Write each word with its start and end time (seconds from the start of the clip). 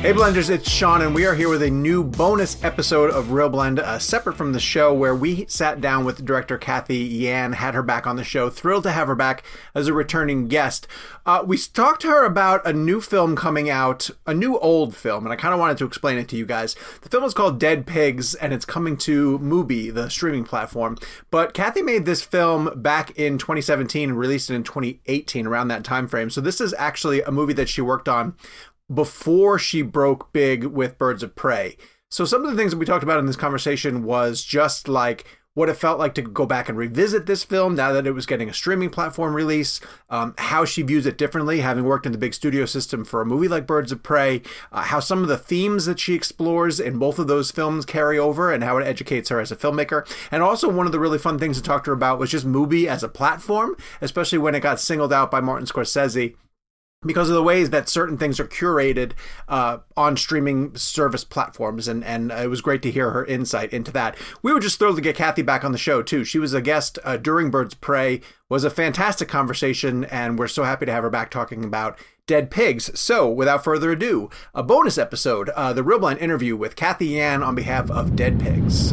Hey 0.00 0.12
Blenders, 0.12 0.48
it's 0.48 0.70
Sean, 0.70 1.02
and 1.02 1.12
we 1.12 1.26
are 1.26 1.34
here 1.34 1.48
with 1.48 1.60
a 1.60 1.70
new 1.70 2.04
bonus 2.04 2.62
episode 2.62 3.10
of 3.10 3.26
ReelBlend, 3.26 3.80
uh, 3.80 3.98
separate 3.98 4.36
from 4.36 4.52
the 4.52 4.60
show, 4.60 4.94
where 4.94 5.14
we 5.14 5.44
sat 5.46 5.80
down 5.80 6.04
with 6.04 6.24
director 6.24 6.56
Cathy 6.56 6.98
Yan, 6.98 7.54
had 7.54 7.74
her 7.74 7.82
back 7.82 8.06
on 8.06 8.14
the 8.14 8.22
show. 8.22 8.48
Thrilled 8.48 8.84
to 8.84 8.92
have 8.92 9.08
her 9.08 9.16
back 9.16 9.42
as 9.74 9.88
a 9.88 9.92
returning 9.92 10.46
guest. 10.46 10.86
Uh, 11.26 11.42
we 11.44 11.58
talked 11.58 12.00
to 12.02 12.08
her 12.08 12.24
about 12.24 12.64
a 12.64 12.72
new 12.72 13.00
film 13.00 13.34
coming 13.34 13.68
out, 13.68 14.08
a 14.24 14.32
new 14.32 14.56
old 14.60 14.94
film, 14.94 15.26
and 15.26 15.32
I 15.32 15.36
kind 15.36 15.52
of 15.52 15.58
wanted 15.58 15.78
to 15.78 15.84
explain 15.84 16.16
it 16.16 16.28
to 16.28 16.36
you 16.36 16.46
guys. 16.46 16.76
The 17.02 17.08
film 17.08 17.24
is 17.24 17.34
called 17.34 17.58
Dead 17.58 17.84
Pigs, 17.84 18.36
and 18.36 18.52
it's 18.52 18.64
coming 18.64 18.96
to 18.98 19.40
Mubi, 19.40 19.92
the 19.92 20.08
streaming 20.10 20.44
platform. 20.44 20.96
But 21.32 21.54
Cathy 21.54 21.82
made 21.82 22.06
this 22.06 22.22
film 22.22 22.70
back 22.80 23.10
in 23.18 23.36
2017 23.36 24.10
and 24.10 24.18
released 24.18 24.48
it 24.48 24.54
in 24.54 24.62
2018, 24.62 25.44
around 25.44 25.68
that 25.68 25.82
time 25.82 26.06
frame. 26.06 26.30
So 26.30 26.40
this 26.40 26.60
is 26.60 26.72
actually 26.78 27.20
a 27.20 27.32
movie 27.32 27.52
that 27.54 27.68
she 27.68 27.80
worked 27.80 28.08
on 28.08 28.36
before 28.92 29.58
she 29.58 29.82
broke 29.82 30.32
big 30.32 30.64
with 30.64 30.98
Birds 30.98 31.22
of 31.22 31.34
Prey. 31.34 31.76
So 32.10 32.24
some 32.24 32.44
of 32.44 32.50
the 32.50 32.56
things 32.56 32.72
that 32.72 32.78
we 32.78 32.86
talked 32.86 33.02
about 33.02 33.18
in 33.18 33.26
this 33.26 33.36
conversation 33.36 34.02
was 34.02 34.42
just 34.42 34.88
like 34.88 35.26
what 35.58 35.68
it 35.68 35.74
felt 35.74 35.98
like 35.98 36.14
to 36.14 36.22
go 36.22 36.46
back 36.46 36.68
and 36.68 36.78
revisit 36.78 37.26
this 37.26 37.42
film 37.42 37.74
now 37.74 37.92
that 37.92 38.06
it 38.06 38.12
was 38.12 38.26
getting 38.26 38.48
a 38.48 38.54
streaming 38.54 38.88
platform 38.88 39.34
release, 39.34 39.80
um, 40.08 40.32
how 40.38 40.64
she 40.64 40.82
views 40.82 41.04
it 41.04 41.18
differently, 41.18 41.58
having 41.60 41.82
worked 41.82 42.06
in 42.06 42.12
the 42.12 42.18
big 42.18 42.32
studio 42.32 42.64
system 42.64 43.04
for 43.04 43.20
a 43.20 43.26
movie 43.26 43.48
like 43.48 43.66
Birds 43.66 43.90
of 43.90 44.00
Prey, 44.00 44.40
uh, 44.70 44.82
how 44.82 45.00
some 45.00 45.20
of 45.20 45.28
the 45.28 45.36
themes 45.36 45.84
that 45.86 45.98
she 45.98 46.14
explores 46.14 46.78
in 46.78 46.96
both 46.96 47.18
of 47.18 47.26
those 47.26 47.50
films 47.50 47.84
carry 47.84 48.16
over, 48.16 48.52
and 48.52 48.62
how 48.62 48.78
it 48.78 48.86
educates 48.86 49.30
her 49.30 49.40
as 49.40 49.50
a 49.50 49.56
filmmaker. 49.56 50.08
And 50.30 50.44
also, 50.44 50.70
one 50.70 50.86
of 50.86 50.92
the 50.92 51.00
really 51.00 51.18
fun 51.18 51.40
things 51.40 51.56
to 51.56 51.62
talk 51.62 51.82
to 51.84 51.90
her 51.90 51.94
about 51.94 52.20
was 52.20 52.30
just 52.30 52.46
Mubi 52.46 52.86
as 52.86 53.02
a 53.02 53.08
platform, 53.08 53.76
especially 54.00 54.38
when 54.38 54.54
it 54.54 54.60
got 54.60 54.78
singled 54.78 55.12
out 55.12 55.28
by 55.28 55.40
Martin 55.40 55.66
Scorsese 55.66 56.36
because 57.06 57.28
of 57.28 57.34
the 57.34 57.42
ways 57.42 57.70
that 57.70 57.88
certain 57.88 58.18
things 58.18 58.40
are 58.40 58.46
curated 58.46 59.12
uh, 59.46 59.78
on 59.96 60.16
streaming 60.16 60.74
service 60.74 61.22
platforms 61.22 61.86
and 61.86 62.04
and 62.04 62.32
it 62.32 62.50
was 62.50 62.60
great 62.60 62.82
to 62.82 62.90
hear 62.90 63.10
her 63.10 63.24
insight 63.26 63.72
into 63.72 63.92
that 63.92 64.16
we 64.42 64.52
were 64.52 64.58
just 64.58 64.78
thrilled 64.78 64.96
to 64.96 65.02
get 65.02 65.14
Cathy 65.14 65.42
back 65.42 65.64
on 65.64 65.70
the 65.70 65.78
show 65.78 66.02
too 66.02 66.24
she 66.24 66.38
was 66.40 66.54
a 66.54 66.60
guest 66.60 66.98
uh, 67.04 67.16
during 67.16 67.50
birds 67.50 67.74
prey 67.74 68.20
was 68.48 68.64
a 68.64 68.70
fantastic 68.70 69.28
conversation 69.28 70.04
and 70.06 70.38
we're 70.38 70.48
so 70.48 70.64
happy 70.64 70.86
to 70.86 70.92
have 70.92 71.04
her 71.04 71.10
back 71.10 71.30
talking 71.30 71.64
about 71.64 71.96
dead 72.26 72.50
pigs 72.50 72.98
so 72.98 73.30
without 73.30 73.62
further 73.62 73.92
ado 73.92 74.28
a 74.52 74.62
bonus 74.62 74.98
episode 74.98 75.50
uh, 75.50 75.72
the 75.72 75.84
ReelBlend 75.84 76.20
interview 76.20 76.56
with 76.56 76.74
Cathy 76.74 77.06
yan 77.06 77.44
on 77.44 77.54
behalf 77.54 77.90
of 77.90 78.16
dead 78.16 78.40
pigs 78.40 78.92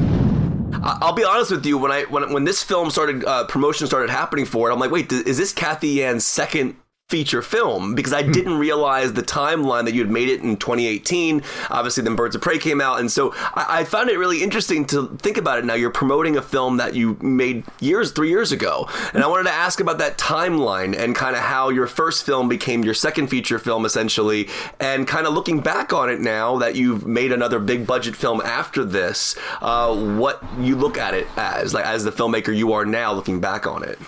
I'll 0.83 1.13
be 1.13 1.23
honest 1.23 1.51
with 1.51 1.65
you. 1.65 1.77
When 1.77 1.91
I 1.91 2.03
when 2.03 2.33
when 2.33 2.43
this 2.43 2.61
film 2.61 2.91
started, 2.91 3.23
uh, 3.23 3.45
promotion 3.45 3.87
started 3.87 4.09
happening 4.09 4.45
for 4.45 4.69
it. 4.69 4.73
I'm 4.73 4.79
like, 4.79 4.91
wait, 4.91 5.11
is 5.11 5.37
this 5.37 5.53
Cathy 5.53 5.87
Yan's 5.87 6.25
second 6.25 6.75
feature 7.09 7.43
film 7.43 7.93
because 7.93 8.13
I 8.13 8.23
didn't 8.23 8.57
realize 8.57 9.13
the 9.13 9.21
timeline 9.21 9.85
that 9.85 9.93
you 9.93 10.01
had 10.01 10.09
made 10.09 10.27
it 10.27 10.41
in 10.41 10.57
2018. 10.57 11.43
Obviously, 11.69 12.03
then 12.03 12.15
Birds 12.15 12.35
of 12.35 12.41
Prey 12.41 12.57
came 12.57 12.81
out, 12.81 12.99
and 12.99 13.11
so 13.11 13.31
I, 13.53 13.81
I, 13.81 13.83
found 13.83 14.09
it 14.09 14.17
really 14.17 14.41
interesting 14.41 14.85
to 14.85 15.15
think 15.21 15.37
about 15.37 15.59
it. 15.59 15.65
Now 15.65 15.75
you're 15.75 15.91
promoting 15.91 16.35
a 16.35 16.41
film 16.41 16.77
that 16.77 16.95
you 16.95 17.15
made 17.21 17.63
years, 17.79 18.11
three 18.11 18.29
years 18.29 18.51
ago, 18.51 18.89
and 19.13 19.23
I 19.23 19.27
wanted 19.27 19.43
to 19.43 19.51
ask 19.51 19.79
about 19.79 19.99
that 19.99 20.17
timeline 20.17 20.97
and 20.97 21.15
kind 21.15 21.35
of 21.35 21.43
how 21.43 21.69
your 21.69 21.85
first 21.85 22.25
film 22.25 22.49
became 22.49 22.83
your 22.83 22.95
second 22.95 23.27
feature 23.27 23.59
film, 23.59 23.85
essentially, 23.85 24.49
and 24.79 25.07
kind 25.07 25.27
of 25.27 25.33
looking 25.33 25.59
back 25.59 25.93
on 25.93 26.09
it 26.09 26.19
now 26.19 26.57
that 26.57 26.75
you've 26.75 27.05
made 27.05 27.31
another 27.31 27.59
big 27.59 27.85
budget 27.85 28.15
film 28.15 28.41
after 28.41 28.83
this, 28.83 29.37
uh, 29.61 29.95
what 30.17 30.43
you 30.59 30.75
look 30.75 30.97
at 30.97 31.13
it 31.13 31.27
as, 31.37 31.71
like 31.71 31.85
as 31.85 32.03
the 32.03 32.11
filmmaker 32.11 32.55
you 32.55 32.73
are 32.73 32.83
now, 32.83 33.13
looking 33.13 33.39
back 33.39 33.67
on 33.67 33.83
it. 33.83 33.99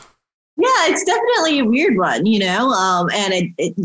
Yeah, 0.59 0.87
it's 0.87 1.03
definitely 1.03 1.59
a 1.59 1.65
weird 1.65 1.97
one, 1.97 2.25
you 2.25 2.39
know, 2.39 2.71
um, 2.71 3.09
and 3.13 3.31
it, 3.31 3.51
it 3.59 3.75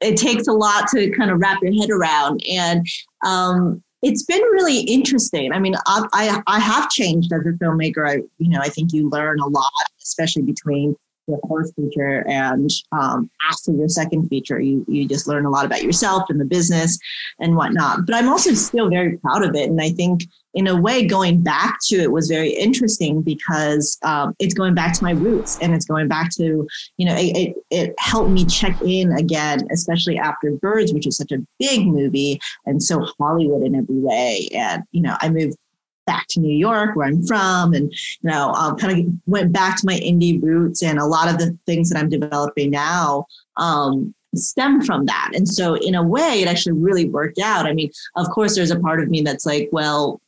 it 0.00 0.16
takes 0.16 0.46
a 0.46 0.52
lot 0.52 0.86
to 0.94 1.10
kind 1.10 1.32
of 1.32 1.40
wrap 1.40 1.60
your 1.60 1.72
head 1.74 1.90
around, 1.90 2.40
and 2.48 2.86
um, 3.26 3.82
it's 4.02 4.22
been 4.24 4.40
really 4.40 4.80
interesting. 4.82 5.52
I 5.52 5.58
mean, 5.58 5.74
I, 5.86 6.06
I, 6.12 6.42
I 6.46 6.60
have 6.60 6.90
changed 6.90 7.32
as 7.32 7.40
a 7.40 7.58
filmmaker. 7.58 8.08
I 8.08 8.22
you 8.38 8.50
know 8.50 8.60
I 8.60 8.68
think 8.68 8.92
you 8.92 9.10
learn 9.10 9.40
a 9.40 9.48
lot, 9.48 9.72
especially 10.00 10.42
between 10.42 10.94
your 11.26 11.40
first 11.48 11.74
feature 11.74 12.26
and 12.28 12.70
um, 12.92 13.30
after 13.48 13.72
your 13.72 13.88
second 13.88 14.28
feature 14.28 14.60
you 14.60 14.84
you 14.88 15.06
just 15.06 15.28
learn 15.28 15.46
a 15.46 15.50
lot 15.50 15.64
about 15.64 15.82
yourself 15.82 16.24
and 16.28 16.40
the 16.40 16.44
business 16.44 16.98
and 17.38 17.54
whatnot 17.54 18.04
but 18.06 18.14
i'm 18.16 18.28
also 18.28 18.52
still 18.54 18.90
very 18.90 19.16
proud 19.18 19.44
of 19.44 19.54
it 19.54 19.70
and 19.70 19.80
i 19.80 19.88
think 19.90 20.24
in 20.54 20.66
a 20.66 20.80
way 20.80 21.06
going 21.06 21.42
back 21.42 21.78
to 21.82 21.96
it 21.96 22.12
was 22.12 22.28
very 22.28 22.50
interesting 22.50 23.22
because 23.22 23.98
um, 24.02 24.34
it's 24.38 24.54
going 24.54 24.74
back 24.74 24.92
to 24.92 25.04
my 25.04 25.12
roots 25.12 25.56
and 25.60 25.74
it's 25.74 25.86
going 25.86 26.08
back 26.08 26.30
to 26.30 26.66
you 26.96 27.06
know 27.06 27.14
it, 27.16 27.36
it, 27.36 27.56
it 27.70 27.94
helped 27.98 28.30
me 28.30 28.44
check 28.44 28.76
in 28.84 29.12
again 29.12 29.60
especially 29.70 30.18
after 30.18 30.52
birds 30.52 30.92
which 30.92 31.06
is 31.06 31.16
such 31.16 31.32
a 31.32 31.44
big 31.58 31.86
movie 31.86 32.40
and 32.66 32.82
so 32.82 33.04
hollywood 33.18 33.62
in 33.62 33.74
every 33.74 33.98
way 33.98 34.48
and 34.54 34.82
you 34.92 35.00
know 35.00 35.16
i 35.20 35.28
moved 35.28 35.56
back 36.04 36.26
to 36.28 36.40
New 36.40 36.52
York, 36.54 36.96
where 36.96 37.06
I'm 37.06 37.24
from, 37.24 37.74
and 37.74 37.92
you 37.92 38.30
know, 38.30 38.50
um, 38.54 38.76
kind 38.76 38.98
of 38.98 39.14
went 39.26 39.52
back 39.52 39.76
to 39.78 39.86
my 39.86 40.00
indie 40.00 40.42
roots, 40.42 40.82
and 40.82 40.98
a 40.98 41.06
lot 41.06 41.28
of 41.28 41.38
the 41.38 41.56
things 41.64 41.90
that 41.90 41.98
I'm 41.98 42.08
developing 42.08 42.70
now 42.70 43.26
um, 43.56 44.12
stem 44.34 44.82
from 44.82 45.06
that. 45.06 45.30
And 45.34 45.48
so, 45.48 45.74
in 45.74 45.94
a 45.94 46.02
way, 46.02 46.42
it 46.42 46.48
actually 46.48 46.72
really 46.72 47.08
worked 47.08 47.38
out. 47.38 47.66
I 47.66 47.72
mean, 47.72 47.90
of 48.16 48.28
course, 48.30 48.54
there's 48.54 48.70
a 48.70 48.80
part 48.80 49.00
of 49.00 49.08
me 49.08 49.22
that's 49.22 49.46
like, 49.46 49.68
well, 49.72 50.20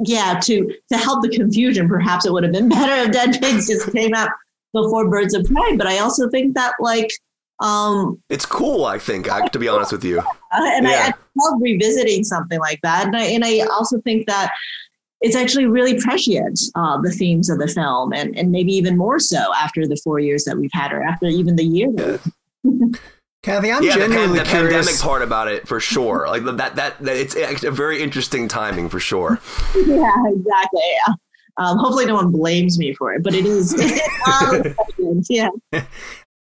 yeah, 0.00 0.40
to 0.44 0.74
to 0.90 0.98
help 0.98 1.22
the 1.22 1.28
confusion, 1.28 1.88
perhaps 1.88 2.26
it 2.26 2.32
would 2.32 2.42
have 2.42 2.52
been 2.52 2.68
better 2.70 3.08
if 3.08 3.12
Dead 3.12 3.40
Pigs 3.40 3.68
just 3.68 3.92
came 3.92 4.14
out 4.14 4.30
before 4.72 5.08
Birds 5.08 5.34
of 5.34 5.44
Prey. 5.44 5.76
But 5.76 5.86
I 5.86 5.98
also 5.98 6.28
think 6.28 6.54
that 6.54 6.74
like 6.80 7.10
um, 7.60 8.20
it's 8.28 8.44
cool, 8.44 8.84
I 8.84 8.98
think, 8.98 9.26
to 9.26 9.58
be 9.58 9.68
honest 9.68 9.92
with 9.92 10.04
you. 10.04 10.22
And 10.54 10.86
yeah. 10.86 10.90
I, 10.90 11.08
I, 11.08 11.12
love 11.38 11.62
revisiting 11.62 12.24
something 12.24 12.60
like 12.60 12.78
that. 12.82 13.06
And 13.06 13.16
I, 13.16 13.22
and 13.22 13.42
I 13.42 13.60
also 13.60 14.02
think 14.02 14.26
that 14.26 14.50
it's 15.22 15.34
actually 15.34 15.64
really 15.64 15.98
prescient, 15.98 16.60
uh, 16.74 17.00
the 17.00 17.10
themes 17.10 17.48
of 17.48 17.58
the 17.58 17.68
film, 17.68 18.12
and, 18.12 18.36
and 18.36 18.52
maybe 18.52 18.70
even 18.74 18.98
more 18.98 19.18
so 19.18 19.38
after 19.54 19.86
the 19.86 19.96
four 20.04 20.18
years 20.18 20.44
that 20.44 20.58
we've 20.58 20.72
had 20.74 20.92
or 20.92 21.02
after 21.02 21.24
even 21.24 21.56
the 21.56 21.64
year. 21.64 21.88
Yeah. 21.96 22.18
Cathy, 23.42 23.72
I'm 23.72 23.82
yeah, 23.82 23.94
genuinely 23.96 24.38
the, 24.38 24.44
pan- 24.44 24.64
the 24.64 24.68
curious. 24.68 24.86
pandemic 24.86 25.00
part 25.00 25.22
about 25.22 25.48
it 25.48 25.66
for 25.66 25.80
sure. 25.80 26.28
Like 26.28 26.44
that, 26.44 26.76
that, 26.76 26.76
that, 26.76 27.16
it's 27.16 27.64
a 27.64 27.72
very 27.72 28.00
interesting 28.00 28.46
timing 28.46 28.88
for 28.88 29.00
sure. 29.00 29.40
yeah, 29.74 30.12
exactly. 30.26 30.80
Um, 31.56 31.76
hopefully, 31.76 32.06
no 32.06 32.14
one 32.14 32.30
blames 32.30 32.78
me 32.78 32.94
for 32.94 33.12
it, 33.12 33.22
but 33.22 33.34
it 33.34 33.44
is. 33.44 33.74
yeah. 35.28 35.50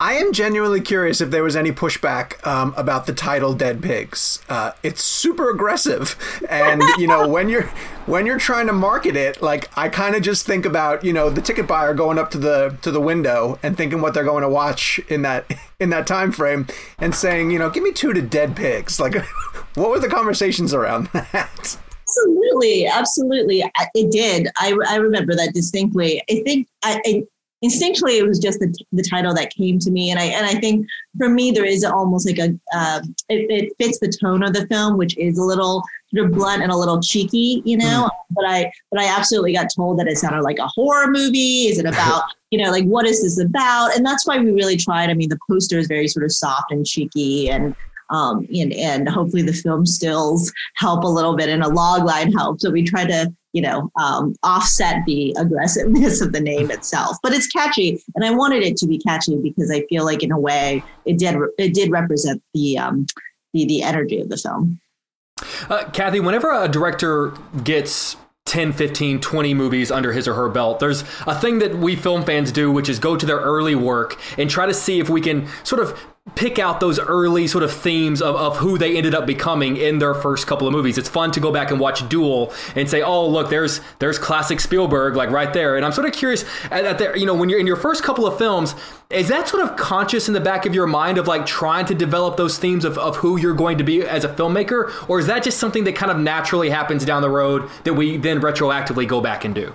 I 0.02 0.14
am 0.14 0.32
genuinely 0.32 0.80
curious 0.80 1.20
if 1.20 1.30
there 1.30 1.44
was 1.44 1.58
any 1.58 1.74
pushback 1.74 2.46
um, 2.48 2.74
about 2.78 3.06
the 3.06 3.12
title 3.12 3.54
"Dead 3.54 3.84
Pigs." 3.84 4.42
Uh, 4.48 4.72
it's 4.82 5.04
super 5.04 5.50
aggressive, 5.50 6.16
and 6.50 6.82
you 6.98 7.06
know 7.06 7.28
when 7.28 7.50
you're 7.50 7.70
when 8.06 8.26
you're 8.26 8.40
trying 8.40 8.68
to 8.68 8.74
market 8.74 9.18
it, 9.18 9.42
like 9.42 9.70
I 9.78 9.90
kind 9.90 10.16
of 10.16 10.22
just 10.22 10.46
think 10.46 10.66
about 10.66 11.04
you 11.04 11.12
know 11.12 11.30
the 11.30 11.42
ticket 11.42 11.68
buyer 11.68 11.94
going 11.94 12.18
up 12.18 12.32
to 12.32 12.38
the 12.38 12.78
to 12.82 12.92
the 12.92 13.02
window 13.02 13.60
and 13.62 13.76
thinking 13.76 14.00
what 14.00 14.14
they're 14.14 14.24
going 14.24 14.44
to 14.44 14.50
watch 14.50 15.00
in 15.10 15.24
that 15.24 15.46
in 15.82 15.90
that 15.90 16.08
time 16.08 16.32
frame, 16.32 16.68
and 17.00 17.14
saying 17.14 17.52
you 17.52 17.60
know 17.60 17.70
give 17.70 17.84
me 17.84 17.92
two 17.92 18.14
to 18.14 18.22
Dead 18.22 18.56
Pigs. 18.56 19.02
Like, 19.02 19.16
what 19.76 19.90
were 19.90 20.00
the 20.00 20.08
conversations 20.08 20.74
around 20.74 21.08
that? 21.14 21.78
Absolutely, 22.08 22.88
absolutely, 22.88 23.66
it 23.96 24.12
did. 24.12 24.48
I 24.60 24.78
I 24.88 24.96
remember 24.96 25.36
that 25.36 25.54
distinctly. 25.54 26.24
I 26.32 26.42
think 26.46 26.70
I, 26.86 27.02
I 27.06 27.24
instinctually 27.64 28.18
it 28.18 28.28
was 28.28 28.40
just 28.40 28.60
the, 28.60 28.74
the 28.92 29.04
title 29.04 29.34
that 29.34 29.54
came 29.54 29.80
to 29.80 29.92
me. 29.92 30.12
And 30.12 30.20
i 30.20 30.26
and 30.26 30.46
i 30.46 30.54
think 30.54 30.88
for 31.18 31.30
me 31.30 31.52
there 31.52 31.66
is 31.66 31.84
almost 31.84 32.28
like 32.28 32.40
a 32.40 32.58
uh, 32.74 33.02
it, 33.30 33.50
it, 33.50 33.74
fits 33.80 34.00
the 34.00 34.12
tone 34.22 34.44
of 34.44 34.54
the 34.54 34.68
film 34.68 34.98
which 34.98 35.18
is 35.18 35.38
a 35.38 35.44
little 35.44 35.84
sort 36.14 36.26
of 36.26 36.32
blunt 36.34 36.64
and 36.64 36.72
a 36.72 36.78
little 36.78 37.00
cheeky 37.02 37.62
you 37.66 37.78
know? 37.78 38.10
Mm. 38.12 38.36
but 38.36 38.46
i 38.46 38.72
but 38.92 39.02
i 39.02 39.06
absolutely 39.06 39.54
got 39.54 39.68
told 39.76 40.00
that 40.00 40.08
it 40.08 40.18
sounded 40.18 40.42
like 40.42 40.60
a 40.60 40.68
horror 40.68 41.08
movie. 41.10 41.68
Is 41.68 41.80
it 41.80 41.86
about 41.86 42.24
you 42.52 42.64
know 42.64 42.72
like 42.72 42.86
what 42.86 43.06
is 43.06 43.22
this 43.22 43.40
about? 43.40 43.96
And 43.96 44.06
that's 44.06 44.26
why 44.26 44.38
we 44.40 44.52
really 44.52 44.78
tried. 44.78 45.10
I 45.10 45.14
mean 45.14 45.30
the 45.30 45.40
poster 45.50 45.78
is 45.78 45.88
very 45.88 46.08
sort 46.08 46.26
of 46.26 46.32
soft 46.32 46.72
and 46.72 46.86
cheeky 46.86 47.50
and 47.50 47.76
um, 48.10 48.48
and, 48.56 48.74
and 48.74 49.08
hopefully 49.08 49.44
the 49.44 49.54
film 49.54 49.86
stills 49.86 50.52
help 50.76 51.04
a 51.04 51.08
little 51.08 51.36
bit 51.36 51.50
and 51.50 51.64
a 51.64 51.70
log 51.70 52.06
line 52.06 52.32
helps. 52.32 52.64
So 52.64 52.72
we 52.72 52.84
try 52.84 53.06
to 53.06 53.32
you 53.54 53.62
know, 53.62 53.92
um, 54.00 54.36
offset 54.44 55.04
the 55.06 55.36
aggressiveness 55.38 56.22
of 56.22 56.34
the 56.34 56.40
name 56.40 56.72
itself. 56.72 57.18
But 57.24 57.34
it's 57.34 57.48
catchy, 57.48 58.02
and 58.16 58.26
I 58.26 58.32
wanted 58.32 58.64
it 58.64 58.78
to 58.78 58.88
be 58.88 58.98
catchy 58.98 59.38
because 59.38 59.72
I 59.72 59.86
feel 59.88 60.06
like, 60.06 60.24
in 60.24 60.32
a 60.32 60.40
way, 60.40 60.84
it 61.06 61.18
did 61.18 61.36
it 61.58 61.74
did 61.74 61.92
represent 61.92 62.42
the 62.54 62.78
um, 62.78 63.06
the 63.54 63.66
the 63.66 63.84
energy 63.84 64.20
of 64.20 64.30
the 64.30 64.38
film. 64.38 64.80
Uh, 65.70 65.90
Cathy, 65.92 66.20
whenever 66.20 66.52
a 66.52 66.68
director 66.68 67.34
gets 67.64 68.18
10, 68.50 68.74
15, 68.74 69.20
20 69.22 69.54
movies 69.54 69.92
under 69.92 70.12
his 70.12 70.28
or 70.28 70.34
her 70.34 70.50
belt. 70.50 70.80
There's 70.80 71.04
a 71.28 71.40
thing 71.40 71.60
that 71.60 71.76
we 71.76 71.96
film 71.96 72.24
fans 72.24 72.52
do, 72.52 72.72
which 72.72 72.90
is 72.90 72.98
go 72.98 73.16
to 73.16 73.24
their 73.24 73.38
early 73.38 73.76
work 73.76 74.20
and 74.40 74.50
try 74.50 74.66
to 74.66 74.74
see 74.74 75.00
if 75.00 75.08
we 75.08 75.22
can 75.22 75.48
sort 75.64 75.84
of 75.84 76.00
pick 76.36 76.60
out 76.60 76.80
those 76.80 77.00
early 77.00 77.48
sort 77.48 77.64
of 77.64 77.72
themes 77.72 78.22
of, 78.22 78.36
of 78.36 78.58
who 78.58 78.78
they 78.78 78.98
ended 78.98 79.16
up 79.16 79.26
becoming 79.26 79.78
in 79.78 80.00
their 80.00 80.14
first 80.14 80.48
couple 80.48 80.68
of 80.68 80.74
movies. 80.74 80.98
It's 80.98 81.10
fun 81.10 81.32
to 81.32 81.40
go 81.40 81.52
back 81.52 81.72
and 81.72 81.80
watch 81.80 82.08
Duel 82.10 82.54
and 82.76 82.90
say, 82.90 83.02
oh, 83.02 83.28
look, 83.28 83.50
there's 83.50 83.82
there's 84.00 84.18
classic 84.20 84.60
Spielberg, 84.60 85.16
like 85.16 85.30
right 85.30 85.54
there. 85.54 85.76
And 85.76 85.86
I'm 85.86 85.92
sort 85.92 86.08
of 86.08 86.14
curious 86.14 86.46
at, 86.72 86.86
at 86.86 86.98
the, 86.98 87.20
you 87.20 87.26
know, 87.26 87.34
when 87.34 87.50
you're 87.50 87.60
in 87.60 87.68
your 87.68 87.76
first 87.76 88.04
couple 88.04 88.26
of 88.26 88.38
films, 88.38 88.76
is 89.10 89.28
that 89.30 89.48
sort 89.48 89.64
of 89.64 89.76
conscious 89.76 90.28
in 90.28 90.34
the 90.34 90.40
back 90.40 90.66
of 90.66 90.76
your 90.76 90.88
mind 90.88 91.18
of 91.18 91.28
like 91.28 91.46
trying 91.46 91.86
to 91.88 91.96
develop 91.96 92.38
those 92.38 92.58
themes 92.58 92.86
of, 92.86 92.98
of 92.98 93.18
who 93.18 93.38
you're 93.38 93.54
going 93.54 93.78
to 93.78 93.84
be 93.84 94.04
as 94.04 94.24
a 94.24 94.30
filmmaker? 94.30 94.92
Or 95.10 95.20
is 95.20 95.28
that 95.28 95.44
just 95.44 95.58
something 95.58 95.84
that 95.86 95.96
kind 95.96 96.12
of 96.12 96.18
naturally 96.18 96.70
happens 96.70 97.06
down 97.06 97.22
the 97.22 97.30
road 97.30 97.70
that 97.84 97.94
we 97.94 98.18
then 98.18 98.40
retroactively 98.42 99.08
go 99.08 99.22
back 99.22 99.46
and 99.46 99.56
do? 99.56 99.74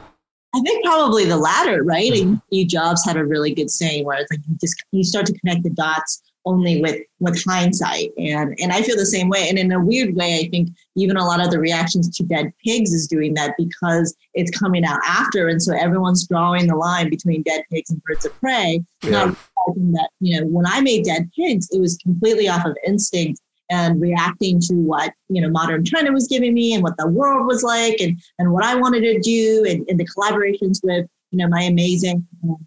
I 0.55 0.61
think 0.61 0.85
probably 0.85 1.25
the 1.25 1.37
latter, 1.37 1.83
right? 1.83 2.12
Mm-hmm. 2.12 2.29
And 2.29 2.43
Steve 2.47 2.69
Jobs 2.69 3.05
had 3.05 3.17
a 3.17 3.25
really 3.25 3.53
good 3.53 3.71
saying 3.71 4.05
where 4.05 4.19
it's 4.21 4.31
like 4.31 4.41
you 4.49 4.56
just 4.61 4.85
you 4.93 5.03
start 5.03 5.27
to 5.27 5.39
connect 5.41 5.65
the 5.65 5.71
dots 5.71 6.23
only 6.44 6.81
with 6.81 7.00
with 7.20 7.43
hindsight. 7.44 8.11
And 8.19 8.55
and 8.58 8.73
i 8.73 8.82
feel 8.82 8.96
the 8.96 9.06
same 9.06 9.29
way. 9.29 9.49
And 9.49 9.58
in 9.58 9.73
a 9.73 9.81
weird 9.81 10.14
way 10.14 10.41
i 10.44 10.49
think 10.49 10.70
even 10.96 11.17
a 11.17 11.25
lot 11.25 11.44
of 11.44 11.50
the 11.50 11.58
reactions 11.58 12.14
to 12.17 12.25
dead 12.25 12.52
pigs 12.64 12.93
is 12.93 13.06
doing 13.06 13.35
that 13.35 13.55
because 13.58 14.14
it's 14.35 14.56
coming 14.56 14.85
out 14.85 15.00
after. 15.06 15.49
And 15.49 15.62
so 15.62 15.75
everyone's 15.75 16.26
drawing 16.26 16.67
the 16.67 16.76
line 16.76 17.11
between 17.11 17.43
dead 17.43 17.62
pigs 17.70 17.91
and 17.91 18.02
birds 18.02 18.25
of 18.25 18.38
prey. 18.41 18.82
Yeah. 19.02 19.11
not 19.11 19.37
realizing 19.67 19.93
that 19.93 20.11
you 20.20 20.41
know 20.41 20.46
when 20.46 20.67
i 20.67 20.81
made 20.81 21.05
dead 21.05 21.31
pigs 21.37 21.69
it 21.70 21.81
was 21.81 21.96
completely 21.99 22.49
off 22.49 22.64
of 22.64 22.76
instinct 22.87 23.41
and 23.70 24.00
reacting 24.00 24.61
to 24.61 24.75
what 24.75 25.12
you 25.29 25.41
know 25.41 25.49
modern 25.49 25.85
china 25.85 26.12
was 26.12 26.29
giving 26.29 26.52
me 26.52 26.75
and 26.75 26.82
what 26.82 26.96
the 26.99 27.08
world 27.08 27.46
was 27.46 27.62
like 27.62 27.99
and 28.00 28.20
and 28.38 28.52
what 28.52 28.64
i 28.64 28.75
wanted 28.75 29.00
to 29.00 29.19
do 29.20 29.64
and, 29.69 29.88
and 29.88 29.99
the 29.99 30.06
collaborations 30.06 30.81
with 30.82 31.06
you 31.31 31.38
know 31.38 31.49
my 31.49 31.62
amazing 31.62 32.26
um, 32.44 32.58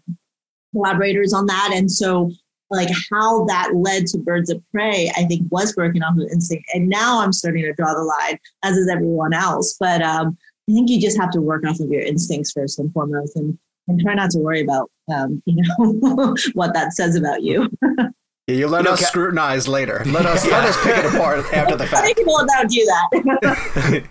collaborators 0.72 1.32
on 1.32 1.46
that. 1.46 1.72
And 1.74 1.90
so 1.90 2.30
like 2.70 2.88
how 3.10 3.44
that 3.46 3.70
led 3.74 4.06
to 4.06 4.18
birds 4.18 4.50
of 4.50 4.62
prey 4.70 5.10
i 5.16 5.24
think 5.24 5.42
was 5.50 5.74
working 5.76 6.02
off 6.02 6.16
of 6.16 6.28
instinct 6.30 6.64
and 6.74 6.88
now 6.88 7.20
i'm 7.20 7.32
starting 7.32 7.62
to 7.62 7.72
draw 7.74 7.94
the 7.94 8.02
line 8.02 8.38
as 8.62 8.76
is 8.76 8.88
everyone 8.88 9.32
else 9.32 9.76
but 9.78 10.02
um, 10.02 10.36
i 10.68 10.72
think 10.72 10.88
you 10.88 11.00
just 11.00 11.18
have 11.18 11.30
to 11.30 11.40
work 11.40 11.64
off 11.66 11.80
of 11.80 11.90
your 11.90 12.02
instincts 12.02 12.52
first 12.52 12.78
and 12.78 12.92
foremost 12.92 13.36
and, 13.36 13.58
and 13.88 14.00
try 14.00 14.14
not 14.14 14.30
to 14.30 14.38
worry 14.38 14.62
about 14.62 14.90
um, 15.12 15.42
you 15.46 15.62
know 15.78 16.34
what 16.54 16.74
that 16.74 16.92
says 16.92 17.16
about 17.16 17.42
you 17.42 17.68
you 18.48 18.66
let 18.66 18.84
you 18.84 18.92
us 18.92 19.00
scrutinize 19.00 19.68
later. 19.68 20.02
Let 20.06 20.24
us 20.24 20.46
let 20.46 20.64
us 20.64 20.82
pick 20.82 20.96
it 20.96 21.04
apart 21.04 21.44
after 21.52 21.76
the 21.76 21.86
fact. 21.86 22.02
I 22.02 22.06
think 22.06 22.16
People 22.16 22.38
don't 22.46 22.70
do 22.70 22.82
that. 22.86 24.08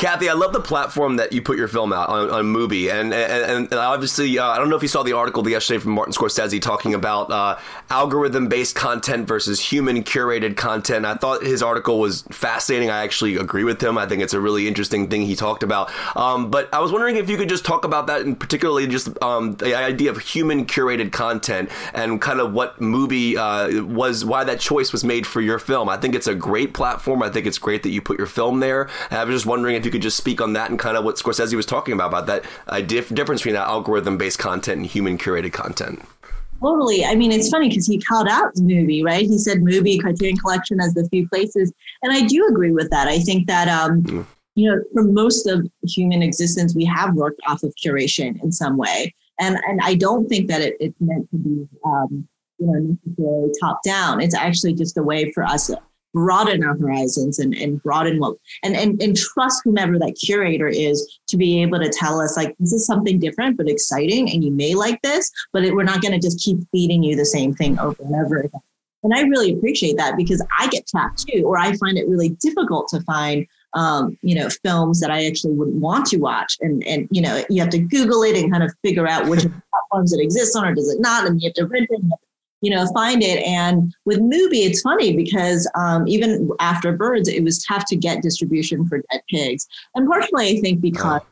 Cathy, 0.00 0.30
I 0.30 0.32
love 0.32 0.54
the 0.54 0.60
platform 0.60 1.16
that 1.16 1.34
you 1.34 1.42
put 1.42 1.58
your 1.58 1.68
film 1.68 1.92
out 1.92 2.08
on, 2.08 2.30
on 2.30 2.46
Mubi, 2.46 2.90
and 2.90 3.12
and, 3.12 3.70
and 3.70 3.74
obviously, 3.74 4.38
uh, 4.38 4.46
I 4.46 4.56
don't 4.56 4.70
know 4.70 4.76
if 4.76 4.80
you 4.80 4.88
saw 4.88 5.02
the 5.02 5.12
article 5.12 5.42
the 5.42 5.50
yesterday 5.50 5.78
from 5.78 5.92
Martin 5.92 6.14
Scorsese 6.14 6.58
talking 6.62 6.94
about 6.94 7.30
uh, 7.30 7.58
algorithm-based 7.90 8.74
content 8.74 9.28
versus 9.28 9.60
human-curated 9.60 10.56
content. 10.56 11.04
I 11.04 11.16
thought 11.16 11.42
his 11.42 11.62
article 11.62 12.00
was 12.00 12.22
fascinating. 12.30 12.88
I 12.88 13.02
actually 13.02 13.36
agree 13.36 13.62
with 13.62 13.82
him. 13.82 13.98
I 13.98 14.06
think 14.06 14.22
it's 14.22 14.32
a 14.32 14.40
really 14.40 14.66
interesting 14.66 15.10
thing 15.10 15.20
he 15.20 15.36
talked 15.36 15.62
about. 15.62 15.90
Um, 16.16 16.50
but 16.50 16.72
I 16.72 16.78
was 16.78 16.92
wondering 16.92 17.16
if 17.16 17.28
you 17.28 17.36
could 17.36 17.50
just 17.50 17.66
talk 17.66 17.84
about 17.84 18.06
that, 18.06 18.22
and 18.22 18.40
particularly 18.40 18.86
just 18.86 19.22
um, 19.22 19.56
the 19.56 19.76
idea 19.76 20.10
of 20.10 20.16
human-curated 20.16 21.12
content 21.12 21.68
and 21.92 22.22
kind 22.22 22.40
of 22.40 22.54
what 22.54 22.78
Mubi 22.80 23.36
uh, 23.36 23.84
was, 23.84 24.24
why 24.24 24.44
that 24.44 24.60
choice 24.60 24.92
was 24.92 25.04
made 25.04 25.26
for 25.26 25.42
your 25.42 25.58
film. 25.58 25.90
I 25.90 25.98
think 25.98 26.14
it's 26.14 26.26
a 26.26 26.34
great 26.34 26.72
platform. 26.72 27.22
I 27.22 27.28
think 27.28 27.46
it's 27.46 27.58
great 27.58 27.82
that 27.82 27.90
you 27.90 28.00
put 28.00 28.16
your 28.16 28.26
film 28.26 28.60
there. 28.60 28.88
And 29.10 29.18
I 29.18 29.24
was 29.24 29.34
just 29.34 29.44
wondering 29.44 29.76
if 29.76 29.84
you 29.84 29.89
could 29.90 30.02
just 30.02 30.16
speak 30.16 30.40
on 30.40 30.52
that 30.54 30.70
and 30.70 30.78
kind 30.78 30.96
of 30.96 31.04
what 31.04 31.16
Scorsese 31.16 31.54
was 31.54 31.66
talking 31.66 31.94
about 31.94 32.08
about 32.08 32.26
that 32.26 32.44
uh, 32.68 32.80
dif- 32.80 33.14
difference 33.14 33.40
between 33.40 33.54
that 33.54 33.68
algorithm-based 33.68 34.38
content 34.38 34.78
and 34.78 34.86
human-curated 34.86 35.52
content. 35.52 36.02
Totally. 36.60 37.04
I 37.04 37.14
mean, 37.14 37.32
it's 37.32 37.48
funny 37.48 37.68
because 37.68 37.86
he 37.86 37.98
called 37.98 38.28
out 38.28 38.54
the 38.54 38.60
Mubi, 38.60 39.02
right? 39.02 39.24
He 39.24 39.38
said 39.38 39.58
Mubi, 39.58 39.98
Criterion 39.98 40.36
Collection 40.36 40.78
as 40.80 40.92
the 40.92 41.08
few 41.08 41.26
places, 41.28 41.72
and 42.02 42.12
I 42.12 42.26
do 42.26 42.46
agree 42.48 42.72
with 42.72 42.90
that. 42.90 43.08
I 43.08 43.18
think 43.18 43.46
that 43.46 43.68
um, 43.68 44.02
mm. 44.02 44.26
you 44.56 44.70
know, 44.70 44.82
for 44.92 45.04
most 45.04 45.46
of 45.46 45.66
human 45.84 46.22
existence, 46.22 46.74
we 46.74 46.84
have 46.84 47.14
worked 47.14 47.40
off 47.48 47.62
of 47.62 47.72
curation 47.82 48.42
in 48.42 48.52
some 48.52 48.76
way, 48.76 49.14
and 49.38 49.56
and 49.66 49.80
I 49.82 49.94
don't 49.94 50.28
think 50.28 50.48
that 50.48 50.60
it, 50.60 50.76
it's 50.80 51.00
meant 51.00 51.30
to 51.30 51.38
be 51.38 51.66
um, 51.86 52.28
you 52.58 52.66
know 52.66 52.98
necessarily 53.06 53.52
top 53.58 53.82
down. 53.82 54.20
It's 54.20 54.34
actually 54.34 54.74
just 54.74 54.98
a 54.98 55.02
way 55.02 55.32
for 55.32 55.44
us 55.44 55.70
broaden 56.12 56.64
our 56.64 56.76
horizons 56.76 57.38
and, 57.38 57.54
and 57.54 57.82
broaden 57.82 58.18
what 58.18 58.36
and, 58.62 58.76
and 58.76 59.00
and 59.02 59.16
trust 59.16 59.60
whomever 59.64 59.98
that 59.98 60.16
curator 60.24 60.68
is 60.68 61.18
to 61.28 61.36
be 61.36 61.62
able 61.62 61.78
to 61.78 61.88
tell 61.88 62.20
us 62.20 62.36
like 62.36 62.54
this 62.58 62.72
is 62.72 62.86
something 62.86 63.18
different 63.18 63.56
but 63.56 63.68
exciting 63.68 64.30
and 64.30 64.44
you 64.44 64.50
may 64.50 64.74
like 64.74 65.00
this 65.02 65.30
but 65.52 65.64
it, 65.64 65.74
we're 65.74 65.82
not 65.82 66.02
going 66.02 66.12
to 66.12 66.18
just 66.18 66.42
keep 66.42 66.58
feeding 66.72 67.02
you 67.02 67.16
the 67.16 67.24
same 67.24 67.54
thing 67.54 67.78
over 67.78 68.02
and 68.02 68.14
over 68.14 68.38
again. 68.38 68.60
And 69.02 69.14
i 69.14 69.22
really 69.22 69.52
appreciate 69.52 69.96
that 69.96 70.16
because 70.16 70.44
i 70.58 70.68
get 70.68 70.86
trapped 70.86 71.26
too 71.28 71.42
or 71.44 71.58
i 71.58 71.74
find 71.76 71.96
it 71.96 72.08
really 72.08 72.30
difficult 72.40 72.88
to 72.88 73.00
find 73.02 73.46
um, 73.74 74.18
you 74.22 74.34
know 74.34 74.48
films 74.64 74.98
that 75.00 75.12
i 75.12 75.26
actually 75.26 75.54
wouldn't 75.54 75.76
want 75.76 76.06
to 76.06 76.16
watch. 76.16 76.56
And 76.60 76.84
and 76.88 77.06
you 77.12 77.22
know 77.22 77.44
you 77.48 77.60
have 77.60 77.70
to 77.70 77.78
google 77.78 78.24
it 78.24 78.36
and 78.36 78.50
kind 78.50 78.64
of 78.64 78.74
figure 78.82 79.06
out 79.06 79.28
which 79.28 79.40
platforms 79.70 80.12
it 80.12 80.20
exists 80.20 80.56
on 80.56 80.66
or 80.66 80.74
does 80.74 80.92
it 80.92 81.00
not 81.00 81.26
and 81.26 81.40
you 81.40 81.48
have 81.48 81.54
to 81.54 81.66
rent 81.66 81.86
it 81.88 82.00
you 82.60 82.70
know, 82.70 82.86
find 82.92 83.22
it. 83.22 83.42
And 83.44 83.94
with 84.04 84.20
Mubi, 84.20 84.66
it's 84.66 84.82
funny 84.82 85.16
because 85.16 85.70
um, 85.74 86.06
even 86.06 86.50
after 86.60 86.96
Birds, 86.96 87.28
it 87.28 87.42
was 87.42 87.64
tough 87.64 87.84
to 87.86 87.96
get 87.96 88.22
distribution 88.22 88.86
for 88.86 89.02
Dead 89.10 89.22
Pigs. 89.28 89.66
And 89.94 90.08
partially, 90.08 90.58
I 90.58 90.60
think 90.60 90.80
because, 90.80 91.22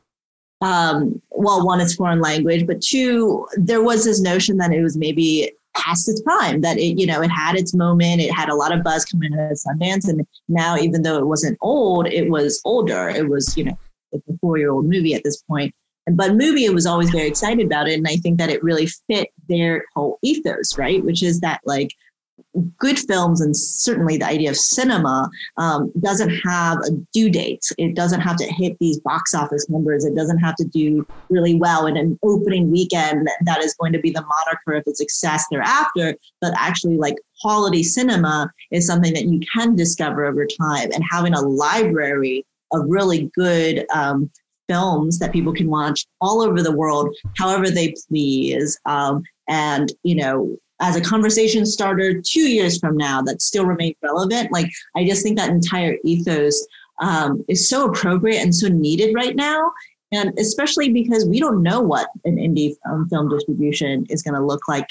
um, 0.60 1.20
well, 1.30 1.64
one, 1.64 1.80
it's 1.80 1.94
foreign 1.94 2.20
language, 2.20 2.66
but 2.66 2.80
two, 2.80 3.46
there 3.56 3.82
was 3.82 4.04
this 4.04 4.20
notion 4.20 4.56
that 4.58 4.72
it 4.72 4.82
was 4.82 4.96
maybe 4.96 5.52
past 5.76 6.08
its 6.08 6.20
prime, 6.22 6.60
that 6.62 6.78
it, 6.78 6.98
you 6.98 7.06
know, 7.06 7.20
it 7.20 7.28
had 7.28 7.56
its 7.56 7.74
moment, 7.74 8.20
it 8.20 8.32
had 8.32 8.48
a 8.48 8.54
lot 8.54 8.72
of 8.72 8.82
buzz 8.82 9.04
coming 9.04 9.32
out 9.34 9.52
of 9.52 9.58
Sundance. 9.58 10.08
And 10.08 10.26
now, 10.48 10.76
even 10.76 11.02
though 11.02 11.18
it 11.18 11.26
wasn't 11.26 11.58
old, 11.60 12.06
it 12.08 12.30
was 12.30 12.60
older. 12.64 13.08
It 13.08 13.28
was, 13.28 13.56
you 13.56 13.64
know, 13.64 13.78
a 14.14 14.18
four 14.40 14.56
year 14.56 14.70
old 14.70 14.86
movie 14.86 15.14
at 15.14 15.22
this 15.22 15.42
point 15.42 15.74
but 16.16 16.32
Mubi 16.32 16.72
was 16.72 16.86
always 16.86 17.10
very 17.10 17.28
excited 17.28 17.66
about 17.66 17.88
it 17.88 17.94
and 17.94 18.06
i 18.08 18.16
think 18.16 18.38
that 18.38 18.50
it 18.50 18.62
really 18.62 18.86
fit 19.08 19.28
their 19.48 19.84
whole 19.94 20.18
ethos 20.22 20.78
right? 20.78 21.04
Which 21.04 21.22
is 21.22 21.40
that 21.40 21.60
like 21.64 21.90
good 22.78 22.98
films 22.98 23.40
and 23.40 23.56
certainly 23.56 24.16
the 24.16 24.26
idea 24.26 24.50
of 24.50 24.56
cinema 24.56 25.28
um, 25.56 25.92
doesn't 26.00 26.30
have 26.30 26.78
a 26.78 26.90
due 27.12 27.30
date. 27.30 27.64
It 27.78 27.94
doesn't 27.94 28.20
have 28.20 28.36
to 28.36 28.44
hit 28.44 28.76
these 28.78 29.00
box 29.00 29.34
office 29.34 29.68
numbers. 29.68 30.04
It 30.04 30.14
doesn't 30.14 30.38
have 30.38 30.54
to 30.56 30.64
do 30.64 31.06
really 31.30 31.54
well 31.54 31.86
in 31.86 31.96
an 31.96 32.18
opening 32.22 32.70
weekend 32.70 33.28
that 33.44 33.62
is 33.62 33.74
going 33.74 33.92
to 33.92 34.00
be 34.00 34.10
the 34.10 34.24
moniker 34.24 34.74
of 34.74 34.84
its 34.86 34.98
success 34.98 35.44
thereafter. 35.50 36.16
But 36.40 36.54
actually 36.56 36.96
like 36.96 37.16
quality 37.40 37.82
cinema 37.82 38.50
is 38.70 38.86
something 38.86 39.14
that 39.14 39.26
you 39.26 39.40
can 39.52 39.76
discover 39.76 40.24
over 40.24 40.46
time 40.46 40.90
and 40.92 41.04
having 41.10 41.34
a 41.34 41.40
library 41.40 42.46
of 42.72 42.84
really 42.88 43.30
good 43.34 43.86
um, 43.94 44.30
films 44.68 45.18
that 45.18 45.32
people 45.32 45.52
can 45.52 45.68
watch 45.68 46.06
all 46.20 46.40
over 46.42 46.62
the 46.62 46.76
world, 46.76 47.14
however 47.36 47.70
they 47.70 47.94
please. 48.08 48.78
Um, 48.84 49.22
and, 49.48 49.92
you 50.02 50.14
know, 50.14 50.56
as 50.80 50.94
a 50.94 51.00
conversation 51.00 51.66
starter 51.66 52.20
two 52.20 52.48
years 52.48 52.78
from 52.78 52.96
now 52.96 53.20
that 53.22 53.42
still 53.42 53.66
remains 53.66 53.96
relevant, 54.02 54.52
like 54.52 54.70
I 54.96 55.04
just 55.04 55.22
think 55.22 55.36
that 55.36 55.50
entire 55.50 55.96
ethos 56.04 56.66
um, 57.00 57.44
is 57.48 57.68
so 57.68 57.86
appropriate 57.86 58.40
and 58.40 58.54
so 58.54 58.68
needed 58.68 59.14
right 59.14 59.34
now. 59.34 59.72
And 60.12 60.32
especially 60.38 60.90
because 60.90 61.26
we 61.26 61.40
don't 61.40 61.62
know 61.62 61.80
what 61.80 62.08
an 62.24 62.36
indie 62.36 62.74
um, 62.88 63.08
film 63.08 63.28
distribution 63.28 64.06
is 64.08 64.22
going 64.22 64.34
to 64.34 64.44
look 64.44 64.68
like 64.68 64.86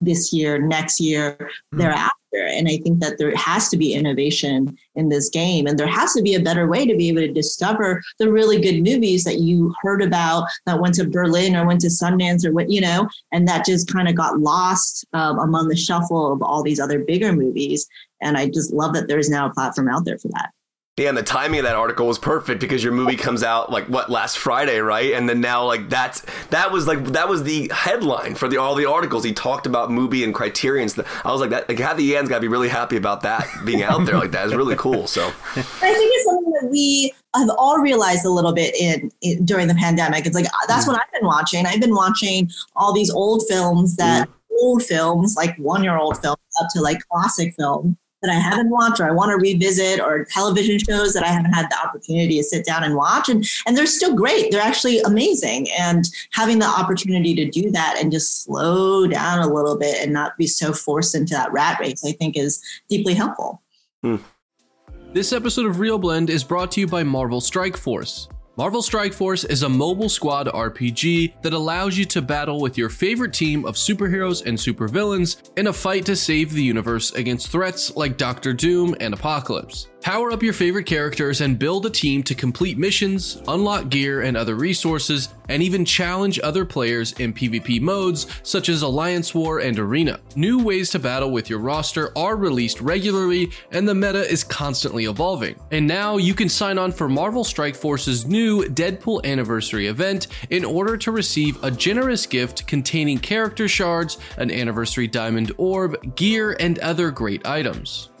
this 0.00 0.32
year, 0.32 0.58
next 0.58 1.00
year, 1.00 1.32
mm-hmm. 1.32 1.78
thereafter. 1.78 2.14
And 2.34 2.68
I 2.68 2.76
think 2.78 3.00
that 3.00 3.16
there 3.18 3.34
has 3.36 3.70
to 3.70 3.76
be 3.76 3.94
innovation 3.94 4.76
in 4.96 5.08
this 5.08 5.30
game. 5.30 5.66
And 5.66 5.78
there 5.78 5.86
has 5.86 6.12
to 6.12 6.22
be 6.22 6.34
a 6.34 6.40
better 6.40 6.68
way 6.68 6.86
to 6.86 6.94
be 6.94 7.08
able 7.08 7.22
to 7.22 7.32
discover 7.32 8.02
the 8.18 8.30
really 8.30 8.60
good 8.60 8.82
movies 8.82 9.24
that 9.24 9.38
you 9.38 9.74
heard 9.80 10.02
about 10.02 10.46
that 10.66 10.78
went 10.78 10.94
to 10.96 11.08
Berlin 11.08 11.56
or 11.56 11.66
went 11.66 11.80
to 11.80 11.86
Sundance 11.86 12.44
or 12.44 12.52
what, 12.52 12.70
you 12.70 12.82
know, 12.82 13.08
and 13.32 13.48
that 13.48 13.64
just 13.64 13.90
kind 13.90 14.08
of 14.08 14.14
got 14.14 14.40
lost 14.40 15.06
um, 15.14 15.38
among 15.38 15.68
the 15.68 15.76
shuffle 15.76 16.32
of 16.32 16.42
all 16.42 16.62
these 16.62 16.80
other 16.80 16.98
bigger 16.98 17.32
movies. 17.32 17.88
And 18.20 18.36
I 18.36 18.48
just 18.48 18.74
love 18.74 18.92
that 18.92 19.08
there's 19.08 19.30
now 19.30 19.46
a 19.46 19.54
platform 19.54 19.88
out 19.88 20.04
there 20.04 20.18
for 20.18 20.28
that. 20.28 20.50
Yeah, 20.98 21.08
and 21.08 21.16
the 21.16 21.22
timing 21.22 21.60
of 21.60 21.64
that 21.64 21.76
article 21.76 22.06
was 22.06 22.18
perfect 22.18 22.60
because 22.60 22.82
your 22.82 22.92
Mubi 22.92 23.16
comes 23.18 23.44
out 23.44 23.70
like 23.70 23.86
what 23.86 24.10
last 24.10 24.38
Friday, 24.38 24.80
right? 24.80 25.12
And 25.12 25.28
then 25.28 25.40
now 25.40 25.64
like 25.64 25.88
that's 25.88 26.26
that 26.50 26.72
was 26.72 26.86
like 26.86 27.04
that 27.06 27.28
was 27.28 27.44
the 27.44 27.70
headline 27.72 28.34
for 28.34 28.48
the 28.48 28.56
all 28.56 28.74
the 28.74 28.86
articles. 28.86 29.22
He 29.22 29.32
talked 29.32 29.66
about 29.66 29.90
movie 29.90 30.24
and 30.24 30.34
Criterion. 30.34 30.90
I 31.24 31.30
was 31.30 31.40
like 31.40 31.50
that. 31.50 31.68
Like 31.68 31.78
Cathy 31.78 32.04
Yan's 32.04 32.28
got 32.28 32.36
to 32.36 32.40
be 32.40 32.48
really 32.48 32.68
happy 32.68 32.96
about 32.96 33.22
that 33.22 33.46
being 33.64 33.82
out 33.82 34.04
there 34.06 34.18
like 34.18 34.32
that 34.32 34.46
is 34.46 34.54
really 34.54 34.76
cool. 34.76 35.06
So 35.06 35.26
I 35.26 35.62
think 35.62 36.12
it's 36.14 36.24
something 36.24 36.52
that 36.60 36.68
we 36.70 37.12
have 37.36 37.48
all 37.56 37.78
realized 37.78 38.24
a 38.24 38.30
little 38.30 38.52
bit 38.52 38.74
in, 38.74 39.12
in 39.20 39.44
during 39.44 39.68
the 39.68 39.74
pandemic. 39.74 40.26
It's 40.26 40.34
like 40.34 40.46
that's 40.66 40.84
mm. 40.84 40.88
what 40.88 41.00
I've 41.00 41.12
been 41.12 41.26
watching. 41.26 41.64
I've 41.64 41.80
been 41.80 41.94
watching 41.94 42.50
all 42.74 42.92
these 42.92 43.10
old 43.10 43.44
films 43.48 43.96
that 43.96 44.28
mm. 44.28 44.32
old 44.60 44.82
films 44.82 45.36
like 45.36 45.56
one 45.58 45.84
year 45.84 45.96
old 45.96 46.20
films 46.20 46.38
up 46.60 46.68
to 46.74 46.80
like 46.80 46.98
classic 47.08 47.54
film 47.56 47.96
that 48.22 48.30
I 48.30 48.34
haven't 48.34 48.70
watched 48.70 49.00
or 49.00 49.06
I 49.06 49.12
want 49.12 49.30
to 49.30 49.36
revisit 49.36 50.00
or 50.00 50.24
television 50.24 50.78
shows 50.78 51.14
that 51.14 51.22
I 51.22 51.28
haven't 51.28 51.52
had 51.52 51.70
the 51.70 51.78
opportunity 51.78 52.36
to 52.38 52.42
sit 52.42 52.64
down 52.64 52.82
and 52.82 52.94
watch. 52.94 53.28
And, 53.28 53.46
and 53.66 53.76
they're 53.76 53.86
still 53.86 54.14
great. 54.14 54.50
They're 54.50 54.60
actually 54.60 55.00
amazing. 55.00 55.68
And 55.78 56.04
having 56.32 56.58
the 56.58 56.66
opportunity 56.66 57.34
to 57.34 57.48
do 57.48 57.70
that 57.70 57.96
and 58.00 58.10
just 58.10 58.42
slow 58.44 59.06
down 59.06 59.38
a 59.38 59.52
little 59.52 59.78
bit 59.78 60.02
and 60.02 60.12
not 60.12 60.36
be 60.36 60.46
so 60.46 60.72
forced 60.72 61.14
into 61.14 61.34
that 61.34 61.52
rat 61.52 61.78
race, 61.80 62.04
I 62.04 62.12
think 62.12 62.36
is 62.36 62.62
deeply 62.88 63.14
helpful. 63.14 63.62
Hmm. 64.02 64.16
This 65.12 65.32
episode 65.32 65.66
of 65.66 65.76
ReelBlend 65.76 66.28
is 66.28 66.44
brought 66.44 66.70
to 66.72 66.80
you 66.80 66.86
by 66.86 67.02
Marvel 67.02 67.40
Strike 67.40 67.76
Force. 67.76 68.28
Marvel 68.58 68.82
Strike 68.82 69.12
Force 69.12 69.44
is 69.44 69.62
a 69.62 69.68
mobile 69.68 70.08
squad 70.08 70.48
RPG 70.48 71.42
that 71.42 71.52
allows 71.52 71.96
you 71.96 72.04
to 72.06 72.20
battle 72.20 72.60
with 72.60 72.76
your 72.76 72.88
favorite 72.88 73.32
team 73.32 73.64
of 73.64 73.76
superheroes 73.76 74.44
and 74.44 74.58
supervillains 74.58 75.56
in 75.56 75.68
a 75.68 75.72
fight 75.72 76.04
to 76.06 76.16
save 76.16 76.52
the 76.52 76.62
universe 76.64 77.12
against 77.12 77.52
threats 77.52 77.94
like 77.94 78.16
Doctor 78.16 78.52
Doom 78.52 78.96
and 78.98 79.14
Apocalypse. 79.14 79.86
Power 80.00 80.32
up 80.32 80.42
your 80.42 80.52
favorite 80.52 80.86
characters 80.86 81.40
and 81.40 81.56
build 81.56 81.86
a 81.86 81.90
team 81.90 82.24
to 82.24 82.34
complete 82.34 82.78
missions, 82.78 83.40
unlock 83.46 83.90
gear 83.90 84.22
and 84.22 84.36
other 84.36 84.56
resources, 84.56 85.28
and 85.48 85.62
even 85.62 85.84
challenge 85.84 86.38
other 86.42 86.64
players 86.64 87.12
in 87.12 87.32
PvP 87.32 87.80
modes 87.80 88.26
such 88.42 88.68
as 88.68 88.82
Alliance 88.82 89.34
War 89.34 89.58
and 89.60 89.78
Arena. 89.78 90.20
New 90.36 90.62
ways 90.62 90.90
to 90.90 90.98
battle 90.98 91.30
with 91.30 91.50
your 91.50 91.58
roster 91.58 92.12
are 92.16 92.36
released 92.36 92.80
regularly, 92.80 93.50
and 93.70 93.88
the 93.88 93.94
meta 93.94 94.30
is 94.30 94.44
constantly 94.44 95.06
evolving. 95.06 95.58
And 95.70 95.86
now 95.86 96.16
you 96.16 96.34
can 96.34 96.48
sign 96.48 96.78
on 96.78 96.92
for 96.92 97.08
Marvel 97.08 97.44
Strike 97.44 97.74
Force's 97.74 98.26
new 98.26 98.64
Deadpool 98.64 99.24
Anniversary 99.24 99.86
event 99.86 100.28
in 100.50 100.64
order 100.64 100.96
to 100.96 101.10
receive 101.10 101.62
a 101.62 101.70
generous 101.70 102.26
gift 102.26 102.66
containing 102.66 103.18
character 103.18 103.68
shards, 103.68 104.18
an 104.36 104.50
anniversary 104.50 105.06
diamond 105.06 105.52
orb, 105.56 106.16
gear, 106.16 106.56
and 106.60 106.78
other 106.78 107.10
great 107.10 107.46
items. 107.46 108.10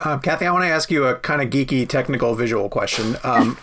Um, 0.00 0.20
Cathy, 0.20 0.46
I 0.46 0.52
want 0.52 0.64
to 0.64 0.68
ask 0.70 0.90
you 0.90 1.06
a 1.06 1.16
kind 1.16 1.42
of 1.42 1.50
geeky, 1.50 1.88
technical, 1.88 2.34
visual 2.34 2.68
question. 2.68 3.16
Um, 3.24 3.58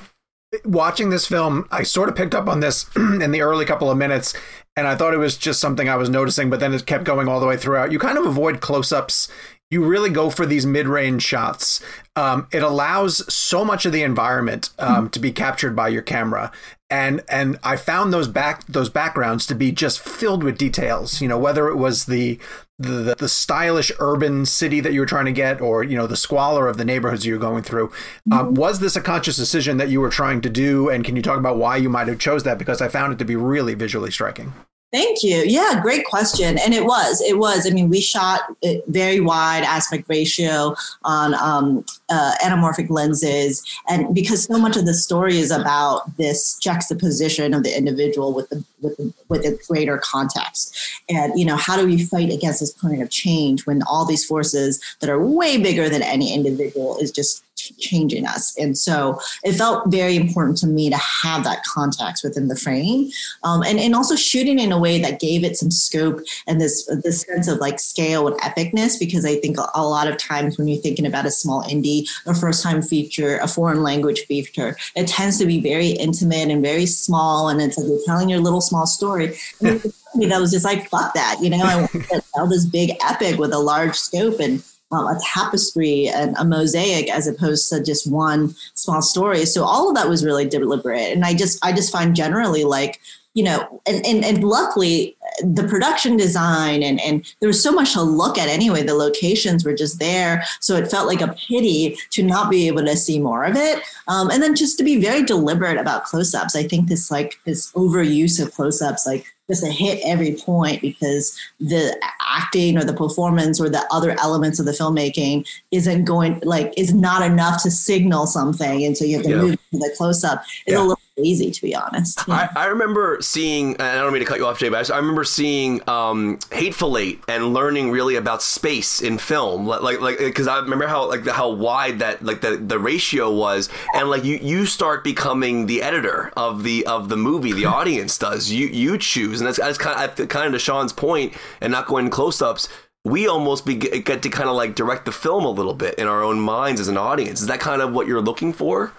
watching 0.66 1.10
this 1.10 1.26
film, 1.26 1.66
I 1.72 1.84
sort 1.84 2.10
of 2.10 2.16
picked 2.16 2.36
up 2.36 2.50
on 2.50 2.60
this 2.60 2.90
in 2.96 3.32
the 3.32 3.42
early 3.42 3.66
couple 3.66 3.90
of 3.90 3.98
minutes, 3.98 4.34
and 4.76 4.86
I 4.86 4.96
thought 4.96 5.14
it 5.14 5.18
was 5.18 5.38
just 5.38 5.62
something 5.62 5.88
I 5.88 5.96
was 5.96 6.10
noticing, 6.10 6.50
but 6.50 6.60
then 6.60 6.74
it 6.74 6.86
kept 6.86 7.06
going 7.06 7.30
all 7.30 7.40
the 7.40 7.48
way 7.48 7.56
throughout. 7.56 7.92
You 7.94 8.00
kind 8.00 8.18
of 8.18 8.26
avoid 8.26 8.60
close 8.60 8.92
ups. 8.92 9.30
You 9.72 9.84
really 9.84 10.10
go 10.10 10.30
for 10.30 10.46
these 10.46 10.66
mid 10.66 10.88
range 10.88 11.24
shots. 11.24 11.82
Um, 12.16 12.48
it 12.52 12.64
allows 12.64 13.34
so 13.34 13.66
much 13.66 13.86
of 13.86 13.92
the 13.92 14.04
environment 14.04 14.70
um, 14.80 15.10
to 15.10 15.20
be 15.20 15.32
captured 15.32 15.76
by 15.76 15.90
your 15.90 16.02
camera 16.02 16.52
and 16.90 17.24
and 17.28 17.58
I 17.64 17.78
found 17.78 18.14
those 18.14 18.28
back 18.28 18.66
those 18.68 18.90
backgrounds 18.90 19.46
to 19.48 19.56
be 19.56 19.72
just 19.72 20.00
filled 20.00 20.44
with 20.44 20.58
details. 20.58 21.20
You 21.20 21.28
know, 21.28 21.40
whether 21.40 21.68
it 21.68 21.76
was 21.76 22.06
the 22.06 22.40
the, 22.78 23.16
the 23.18 23.30
stylish 23.30 23.90
urban 24.00 24.46
city 24.46 24.82
that 24.82 24.92
you 24.92 25.00
were 25.00 25.06
trying 25.06 25.26
to 25.26 25.32
get, 25.32 25.62
or 25.62 25.84
you 25.84 25.96
know, 25.96 26.08
the 26.08 26.18
squalor 26.18 26.68
of 26.68 26.78
the 26.78 26.84
neighborhoods 26.84 27.26
you 27.26 27.34
were 27.34 27.40
going 27.40 27.64
through. 27.64 27.92
Mm-hmm. 28.30 28.54
was 28.54 28.82
this 28.82 28.98
a 28.98 29.02
conscious 29.02 29.38
decision 29.38 29.78
that 29.78 29.90
you 29.90 30.02
were 30.02 30.10
trying 30.10 30.42
to 30.42 30.50
do? 30.50 30.90
And 30.90 31.04
can 31.04 31.16
you 31.16 31.22
talk 31.22 31.40
about 31.40 31.58
why 31.58 31.78
you 31.78 31.90
might 31.90 32.10
have 32.10 32.20
chose 32.20 32.44
that? 32.44 32.58
Because 32.58 32.82
I 32.82 32.90
found 32.90 33.14
it 33.14 33.20
to 33.20 33.26
be 33.26 33.38
really 33.38 33.76
visually 33.76 34.12
striking. 34.12 34.54
Thank 34.92 35.24
you. 35.24 35.44
Yeah, 35.46 35.82
great 35.82 36.06
question. 36.06 36.58
And 36.58 36.74
it 36.74 36.86
was, 36.86 37.22
it 37.22 37.38
was. 37.38 37.68
I 37.68 37.72
mean, 37.72 37.90
we 37.90 38.00
shot 38.00 38.42
very 38.88 39.20
wide 39.20 39.64
aspect 39.64 40.06
ratio 40.08 40.74
on 41.04 41.34
um, 41.34 41.84
uh, 42.10 42.34
anamorphic 42.42 42.90
lenses, 42.90 43.62
and 43.90 44.16
because 44.16 44.46
so 44.46 44.58
much 44.58 44.78
of 44.78 44.86
the 44.86 44.94
story 44.94 45.38
is 45.38 45.52
about 45.52 46.16
this 46.16 46.58
juxtaposition 46.60 47.54
of 47.54 47.64
the 47.64 47.78
individual 47.78 48.32
with 48.32 48.48
the 48.50 48.64
with 48.82 48.96
the, 48.96 49.14
with 49.28 49.44
a 49.44 49.60
greater 49.68 49.98
context, 49.98 50.78
and 51.10 51.38
you 51.38 51.46
know, 51.46 51.58
how 51.58 51.76
do 51.76 51.86
we 51.86 52.06
fight 52.06 52.32
against 52.32 52.62
this 52.62 52.72
point 52.72 53.02
of 53.02 53.10
change 53.10 53.66
when 53.66 53.82
all 53.84 54.06
these 54.06 54.24
forces 54.24 54.82
that 55.02 55.10
are 55.10 55.20
way 55.20 55.58
bigger 55.58 55.90
than 55.90 56.04
any 56.04 56.34
individual 56.34 56.98
is 57.00 57.12
just 57.12 57.45
changing 57.80 58.26
us. 58.26 58.56
And 58.58 58.78
so 58.78 59.20
it 59.44 59.54
felt 59.54 59.92
very 59.92 60.16
important 60.16 60.58
to 60.60 60.68
me 60.68 60.90
to 60.90 60.98
have 60.98 61.44
that 61.44 61.64
context 61.64 62.24
within 62.24 62.48
the 62.48 62.56
frame, 62.56 63.10
um, 63.44 63.64
and 63.64 63.80
and 63.80 63.96
also 63.96 64.16
shooting 64.16 64.60
in 64.60 64.72
a 64.72 64.80
way 64.80 65.00
that 65.00 65.20
gave 65.20 65.44
it 65.44 65.58
some 65.58 65.72
scope 65.72 66.22
and 66.48 66.60
this 66.60 66.86
this 67.04 67.22
sense 67.22 67.48
of 67.48 67.60
like 67.60 67.80
scale 67.80 68.28
and 68.28 68.40
epicness. 68.42 69.00
Because 69.00 69.26
I 69.26 69.36
think 69.36 69.58
a 69.58 69.86
lot 69.86 70.08
of 70.08 70.18
times 70.18 70.58
when 70.58 70.68
you're 70.68 70.82
thinking 70.82 71.06
about 71.06 71.26
a 71.26 71.32
small 71.32 71.64
indie, 71.64 72.10
a 72.26 72.34
first 72.34 72.64
time 72.64 72.82
feature, 72.82 73.38
a 73.38 73.48
foreign 73.48 73.84
language 73.84 74.22
feature, 74.26 74.76
it 74.96 75.08
tends 75.08 75.38
to 75.40 75.46
be 75.46 75.60
very 75.62 75.90
intimate 75.90 76.50
and 76.50 76.62
very 76.62 76.86
small, 76.86 77.50
and 77.50 77.62
it's 77.62 77.78
like 77.78 77.88
you're 77.88 78.06
telling 78.06 78.30
your 78.30 78.40
little 78.40 78.62
small 78.62 78.86
story. 78.86 79.38
That 79.62 80.40
was 80.40 80.52
just 80.52 80.66
like 80.66 80.90
fuck 80.90 81.14
that, 81.14 81.40
you 81.42 81.50
know. 81.50 81.64
I 81.64 81.76
want 81.76 81.92
to 81.92 82.24
tell 82.34 82.48
this 82.48 82.66
big 82.66 82.92
epic 83.04 83.38
with 83.38 83.52
a 83.52 83.60
large 83.60 83.96
scope 83.96 84.40
and 84.40 84.64
um, 84.92 85.06
a 85.06 85.20
tapestry 85.24 86.08
and 86.08 86.36
a 86.38 86.46
mosaic 86.46 87.10
as 87.12 87.28
opposed 87.28 87.70
to 87.70 87.84
just 87.84 88.10
one 88.10 88.56
small 88.74 89.02
story. 89.02 89.46
So 89.46 89.64
all 89.64 89.90
of 89.90 89.96
that 89.96 90.10
was 90.10 90.24
really 90.24 90.48
deliberate. 90.48 91.12
And 91.12 91.26
I 91.26 91.34
just 91.34 91.64
I 91.66 91.72
just 91.72 91.92
find 91.92 92.16
generally 92.16 92.64
like 92.64 93.00
you 93.36 93.44
know, 93.44 93.82
and, 93.86 94.04
and, 94.06 94.24
and 94.24 94.44
luckily 94.46 95.16
the 95.44 95.68
production 95.68 96.16
design 96.16 96.82
and, 96.82 97.02
and 97.02 97.32
there 97.42 97.48
was 97.48 97.62
so 97.62 97.72
much 97.72 97.92
to 97.92 98.02
look 98.02 98.38
at 98.38 98.48
anyway. 98.48 98.82
The 98.82 98.94
locations 98.94 99.66
were 99.66 99.76
just 99.76 100.00
there. 100.00 100.46
So 100.62 100.78
it 100.78 100.90
felt 100.90 101.08
like 101.08 101.20
a 101.20 101.34
pity 101.34 101.98
to 102.12 102.24
not 102.24 102.50
be 102.50 102.66
able 102.68 102.86
to 102.86 102.96
see 102.96 103.20
more 103.20 103.44
of 103.44 103.58
it. 103.58 103.84
Um, 104.08 104.32
and 104.32 104.42
then 104.42 104.56
just 104.56 104.78
to 104.78 104.86
be 104.86 105.02
very 105.02 105.22
deliberate 105.22 105.78
about 105.78 106.06
close-ups. 106.06 106.56
I 106.56 106.64
think 106.64 106.88
this 106.88 107.12
like 107.12 107.38
this 107.44 107.74
overuse 107.74 108.42
of 108.42 108.54
close-ups, 108.54 109.06
like 109.06 109.35
just 109.50 109.64
to 109.64 109.72
hit 109.72 110.00
every 110.04 110.34
point 110.34 110.82
because 110.82 111.38
the 111.60 111.96
acting 112.22 112.78
or 112.78 112.84
the 112.84 112.94
performance 112.94 113.62
or 113.62 113.70
the 113.70 113.86
other 113.92 114.16
elements 114.20 114.60
of 114.60 114.66
the 114.66 114.72
filmmaking 114.72 115.48
isn't 115.72 116.06
going 116.06 116.40
like 116.44 116.74
is 116.78 116.94
not 116.94 117.22
enough 117.22 117.62
to 117.62 117.70
signal 117.70 118.26
something 118.26 118.84
and 118.84 118.98
so 118.98 119.06
you 119.06 119.18
have 119.18 119.26
to 119.26 119.32
yeah. 119.32 119.38
move 119.38 119.58
to 119.72 119.78
the 119.78 119.94
close-up 119.98 120.44
it's 120.66 120.74
yeah. 120.74 120.80
a 120.80 120.82
little 120.82 121.00
lazy 121.18 121.52
to 121.52 121.62
be 121.62 121.74
honest 121.74 122.28
I, 122.28 122.50
I, 122.56 122.66
remember 122.66 123.20
seeing 123.22 123.74
and 123.76 123.82
i 123.82 123.96
don't 123.96 124.12
mean 124.12 124.20
to 124.20 124.26
cut 124.26 124.38
you 124.38 124.46
off 124.46 124.60
jay 124.60 124.68
but 124.68 124.90
i 124.92 124.98
remember 124.98 125.24
seeing 125.24 125.88
um, 125.88 126.40
hateful 126.52 126.98
eight 126.98 127.24
and 127.30 127.54
learning 127.54 127.92
really 127.92 128.16
about 128.16 128.42
space 128.42 129.02
in 129.02 129.18
film 129.18 129.66
like 129.66 130.02
like 130.02 130.18
because 130.18 130.48
i 130.48 130.60
remember 130.60 130.88
how 130.88 131.08
like 131.08 131.26
how 131.28 131.50
wide 131.50 132.00
that 132.00 132.22
like 132.24 132.42
the, 132.42 132.58
the 132.58 132.78
ratio 132.78 133.34
was 133.34 133.70
and 133.94 134.10
like 134.10 134.26
you 134.26 134.38
you 134.38 134.66
start 134.66 135.04
becoming 135.06 135.68
the 135.68 135.82
editor 135.82 136.34
of 136.36 136.64
the 136.64 136.86
of 136.86 137.08
the 137.08 137.18
movie 137.18 137.54
the 137.54 137.66
audience 137.78 138.18
does 138.18 138.52
you 138.52 138.68
you 138.68 138.98
choose 138.98 139.40
and 139.40 139.48
that's, 139.48 139.58
that's 139.58 139.78
kind 139.78 140.20
of 140.20 140.28
kind 140.28 140.48
of 140.48 140.56
to 140.56 140.60
Sean's 140.60 140.94
point, 140.94 141.34
and 141.62 141.72
not 141.72 141.86
going 141.86 142.10
close 142.10 142.42
ups. 142.42 142.68
We 143.04 143.28
almost 143.28 143.68
be, 143.68 143.76
get 143.76 144.24
to 144.24 144.30
kind 144.30 144.50
of 144.50 144.56
like 144.56 144.74
direct 144.74 145.06
the 145.06 145.12
film 145.12 145.46
a 145.46 145.50
little 145.50 145.76
bit 145.76 145.96
in 145.96 146.08
our 146.08 146.24
own 146.24 146.40
minds 146.40 146.82
as 146.82 146.88
an 146.88 146.98
audience. 146.98 147.40
Is 147.40 147.48
that 147.48 147.60
kind 147.60 147.84
of 147.84 147.94
what 147.94 148.08
you're 148.08 148.22
looking 148.22 148.52
for? 148.52 148.92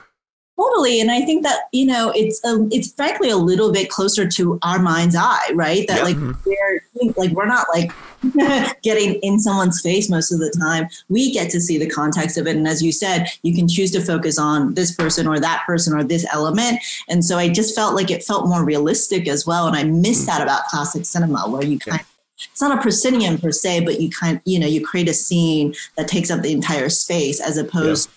Totally, 0.59 1.03
and 1.03 1.11
I 1.11 1.21
think 1.21 1.43
that 1.43 1.69
you 1.73 1.85
know 1.85 2.11
it's 2.15 2.43
a, 2.43 2.49
um, 2.49 2.69
it's 2.73 2.91
frankly 2.91 3.29
a 3.29 3.37
little 3.37 3.73
bit 3.73 3.91
closer 3.91 4.27
to 4.27 4.59
our 4.63 4.79
mind's 4.79 5.15
eye, 5.15 5.51
right? 5.55 5.87
That 5.87 6.03
like 6.03 6.17
mm-hmm. 6.17 6.33
we're 6.47 7.13
like 7.15 7.33
we're 7.33 7.45
not 7.45 7.67
like 7.75 7.93
getting 8.83 9.17
in 9.17 9.39
someone's 9.39 9.83
face 9.83 10.09
most 10.09 10.33
of 10.33 10.39
the 10.39 10.51
time. 10.59 10.89
We 11.11 11.31
get 11.31 11.51
to 11.51 11.61
see 11.61 11.77
the 11.77 11.91
context 11.91 12.39
of 12.39 12.47
it, 12.47 12.57
and 12.57 12.67
as 12.67 12.83
you 12.83 12.91
said, 12.91 13.27
you 13.43 13.55
can 13.55 13.69
choose 13.69 13.91
to 13.91 14.01
focus 14.01 14.39
on 14.39 14.73
this 14.73 14.95
person 14.95 15.27
or 15.27 15.39
that 15.41 15.63
person 15.67 15.95
or 15.95 16.03
this 16.03 16.25
element. 16.33 16.79
And 17.07 17.23
so 17.23 17.37
I 17.37 17.51
just 17.51 17.75
felt 17.75 17.95
like 17.95 18.11
it 18.11 18.25
felt 18.25 18.49
more 18.49 18.65
realistic 18.65 19.29
as 19.29 19.47
well, 19.47 19.67
and 19.67 19.77
I 19.77 19.85
miss 19.85 20.21
mm-hmm. 20.21 20.27
that 20.27 20.43
about 20.43 20.69
classic 20.69 21.05
cinema, 21.05 21.51
where 21.51 21.65
you 21.65 21.79
kind 21.79 22.01
of 22.01 22.07
it's 22.39 22.61
not 22.61 22.77
a 22.77 22.81
proscenium 22.81 23.39
per 23.39 23.51
se, 23.51 23.81
but 23.85 24.01
you 24.01 24.09
kind 24.09 24.41
you 24.47 24.59
know 24.59 24.67
you 24.67 24.85
create 24.85 25.09
a 25.09 25.15
scene 25.15 25.75
that 25.99 26.09
takes 26.09 26.31
up 26.31 26.41
the 26.41 26.53
entire 26.53 26.89
space 26.89 27.41
as 27.41 27.59
opposed 27.59 28.09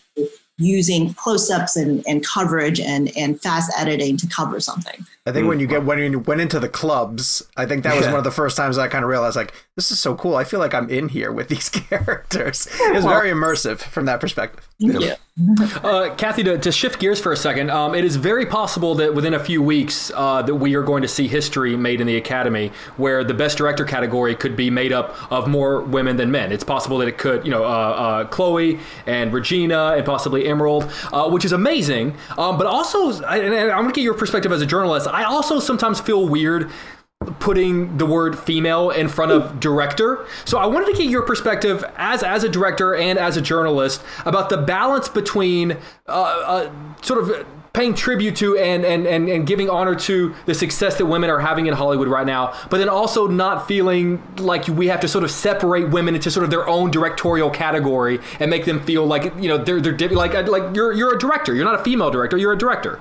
using 0.59 1.13
close-ups 1.15 1.75
and, 1.75 2.03
and 2.05 2.25
coverage 2.25 2.79
and, 2.79 3.15
and 3.17 3.41
fast 3.41 3.71
editing 3.77 4.17
to 4.17 4.27
cover 4.27 4.59
something. 4.59 5.05
I 5.29 5.33
think 5.33 5.47
when 5.47 5.59
you 5.59 5.67
get 5.67 5.83
when 5.85 5.99
you 5.99 6.19
went 6.19 6.41
into 6.41 6.59
the 6.59 6.69
clubs, 6.69 7.43
I 7.55 7.65
think 7.65 7.83
that 7.83 7.95
was 7.95 8.05
Yeah. 8.05 8.11
one 8.11 8.17
of 8.17 8.23
the 8.23 8.31
first 8.31 8.57
times 8.57 8.77
I 8.77 8.87
kind 8.87 9.03
of 9.03 9.09
realized 9.09 9.35
like 9.35 9.53
this 9.75 9.91
is 9.91 9.99
so 9.99 10.15
cool. 10.15 10.35
I 10.35 10.43
feel 10.43 10.59
like 10.59 10.73
I'm 10.73 10.89
in 10.89 11.09
here 11.09 11.31
with 11.31 11.47
these 11.49 11.69
characters. 11.89 12.67
It 12.81 12.93
was 12.93 13.05
very 13.05 13.29
immersive 13.29 13.79
from 13.79 14.05
that 14.05 14.19
perspective. 14.19 14.67
Yeah. 14.79 15.15
Uh, 15.83 16.13
Cathy, 16.15 16.43
to, 16.43 16.57
to 16.57 16.69
shift 16.69 16.99
gears 16.99 17.21
for 17.21 17.31
a 17.31 17.37
second, 17.37 17.69
um, 17.71 17.95
it 17.95 18.03
is 18.03 18.17
very 18.17 18.45
possible 18.45 18.95
that 18.95 19.13
within 19.15 19.33
a 19.33 19.39
few 19.39 19.63
weeks 19.63 20.11
uh, 20.13 20.41
that 20.41 20.55
we 20.55 20.75
are 20.75 20.83
going 20.83 21.01
to 21.01 21.07
see 21.07 21.29
history 21.29 21.77
made 21.77 22.01
in 22.01 22.07
the 22.07 22.17
Academy, 22.17 22.73
where 22.97 23.23
the 23.23 23.33
Best 23.33 23.57
Director 23.57 23.85
category 23.85 24.35
could 24.35 24.57
be 24.57 24.69
made 24.69 24.91
up 24.91 25.15
of 25.31 25.47
more 25.47 25.79
women 25.81 26.17
than 26.17 26.29
men. 26.29 26.51
It's 26.51 26.65
possible 26.65 26.97
that 26.97 27.07
it 27.07 27.17
could, 27.17 27.45
you 27.45 27.51
know, 27.51 27.63
uh, 27.63 27.67
uh, 27.67 28.23
Chloe 28.25 28.79
and 29.05 29.31
Regina 29.31 29.93
and 29.95 30.05
possibly 30.05 30.45
Emerald, 30.45 30.91
uh, 31.13 31.29
which 31.29 31.45
is 31.45 31.53
amazing. 31.53 32.17
Um, 32.37 32.57
but 32.57 32.67
also, 32.67 33.23
I, 33.23 33.37
and 33.37 33.53
I'm 33.71 33.83
going 33.83 33.93
to 33.93 33.95
get 33.95 34.03
your 34.03 34.15
perspective 34.15 34.51
as 34.51 34.61
a 34.61 34.65
journalist. 34.65 35.07
I 35.07 35.18
also 35.23 35.59
sometimes 35.59 35.99
feel 35.99 36.27
weird 36.27 36.71
putting 37.39 37.97
the 37.97 38.05
word 38.05 38.39
female 38.39 38.89
in 38.89 39.09
front 39.09 39.31
of 39.31 39.59
director. 39.59 40.25
So 40.45 40.57
I 40.57 40.65
wanted 40.67 40.87
to 40.87 40.93
get 40.93 41.09
your 41.09 41.23
perspective 41.23 41.83
as 41.97 42.23
as 42.23 42.43
a 42.43 42.49
director 42.49 42.95
and 42.95 43.19
as 43.19 43.35
a 43.35 43.41
journalist 43.41 44.01
about 44.25 44.49
the 44.49 44.57
balance 44.57 45.09
between 45.09 45.73
uh, 46.07 46.11
uh, 46.11 46.71
sort 47.01 47.19
of 47.21 47.45
paying 47.73 47.93
tribute 47.93 48.35
to 48.35 48.57
and, 48.57 48.83
and, 48.83 49.05
and, 49.05 49.29
and 49.29 49.45
giving 49.45 49.69
honor 49.69 49.95
to 49.95 50.33
the 50.45 50.53
success 50.53 50.97
that 50.97 51.05
women 51.05 51.29
are 51.29 51.39
having 51.39 51.67
in 51.67 51.73
Hollywood 51.73 52.07
right 52.07 52.25
now, 52.25 52.53
but 52.69 52.77
then 52.77 52.89
also 52.89 53.27
not 53.27 53.67
feeling 53.67 54.21
like 54.37 54.67
we 54.67 54.87
have 54.87 54.99
to 55.01 55.07
sort 55.07 55.23
of 55.23 55.31
separate 55.31 55.89
women 55.89 56.15
into 56.15 56.31
sort 56.31 56.43
of 56.43 56.49
their 56.49 56.67
own 56.67 56.89
directorial 56.89 57.49
category 57.49 58.19
and 58.39 58.49
make 58.49 58.65
them 58.65 58.81
feel 58.81 59.05
like 59.05 59.33
you 59.39 59.47
know 59.47 59.57
they're 59.57 59.81
they're 59.81 60.09
like 60.09 60.33
like 60.47 60.75
you're 60.75 60.93
you're 60.93 61.15
a 61.15 61.19
director. 61.19 61.53
You're 61.53 61.65
not 61.65 61.79
a 61.79 61.83
female 61.83 62.09
director. 62.11 62.37
You're 62.37 62.53
a 62.53 62.57
director. 62.57 62.99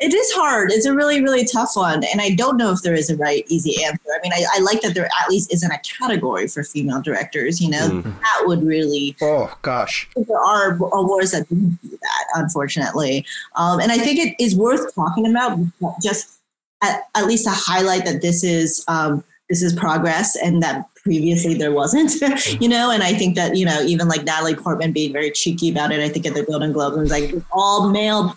It 0.00 0.14
is 0.14 0.30
hard. 0.32 0.70
It's 0.70 0.86
a 0.86 0.94
really, 0.94 1.20
really 1.20 1.44
tough 1.44 1.70
one. 1.74 2.04
And 2.04 2.20
I 2.20 2.30
don't 2.30 2.56
know 2.56 2.70
if 2.70 2.82
there 2.82 2.94
is 2.94 3.10
a 3.10 3.16
right, 3.16 3.44
easy 3.48 3.82
answer. 3.82 3.98
I 4.14 4.20
mean, 4.22 4.32
I, 4.32 4.44
I 4.54 4.60
like 4.60 4.80
that 4.82 4.94
there 4.94 5.06
at 5.20 5.28
least 5.28 5.52
isn't 5.52 5.70
a 5.72 5.78
category 5.78 6.46
for 6.46 6.62
female 6.62 7.02
directors. 7.02 7.60
You 7.60 7.70
know, 7.70 8.00
that 8.02 8.42
would 8.42 8.62
really 8.62 9.16
Oh 9.20 9.52
gosh. 9.62 10.08
there 10.14 10.38
are 10.38 10.74
awards 10.92 11.32
that 11.32 11.48
didn't 11.48 11.80
do 11.82 11.98
that, 12.00 12.26
unfortunately. 12.34 13.26
Um, 13.56 13.80
and 13.80 13.90
I 13.90 13.98
think 13.98 14.20
it 14.20 14.36
is 14.38 14.54
worth 14.54 14.94
talking 14.94 15.28
about 15.28 15.58
just 16.00 16.38
at, 16.82 17.02
at 17.16 17.26
least 17.26 17.44
to 17.44 17.50
highlight 17.50 18.04
that 18.04 18.22
this 18.22 18.44
is 18.44 18.84
um, 18.86 19.24
this 19.48 19.62
is 19.62 19.72
progress 19.72 20.36
and 20.36 20.62
that 20.62 20.86
previously 21.08 21.54
there 21.54 21.72
wasn't, 21.72 22.12
you 22.60 22.68
know. 22.68 22.90
And 22.90 23.02
I 23.02 23.14
think 23.14 23.34
that 23.34 23.56
you 23.56 23.64
know 23.64 23.80
even 23.82 24.08
like 24.08 24.24
Natalie 24.24 24.54
Portman 24.54 24.92
being 24.92 25.12
very 25.12 25.30
cheeky 25.30 25.70
about 25.70 25.90
it. 25.90 26.00
I 26.00 26.08
think 26.10 26.26
at 26.26 26.34
the 26.34 26.42
Golden 26.42 26.72
Globes 26.72 26.98
was 26.98 27.10
like 27.10 27.34
all 27.50 27.88
male. 27.88 28.36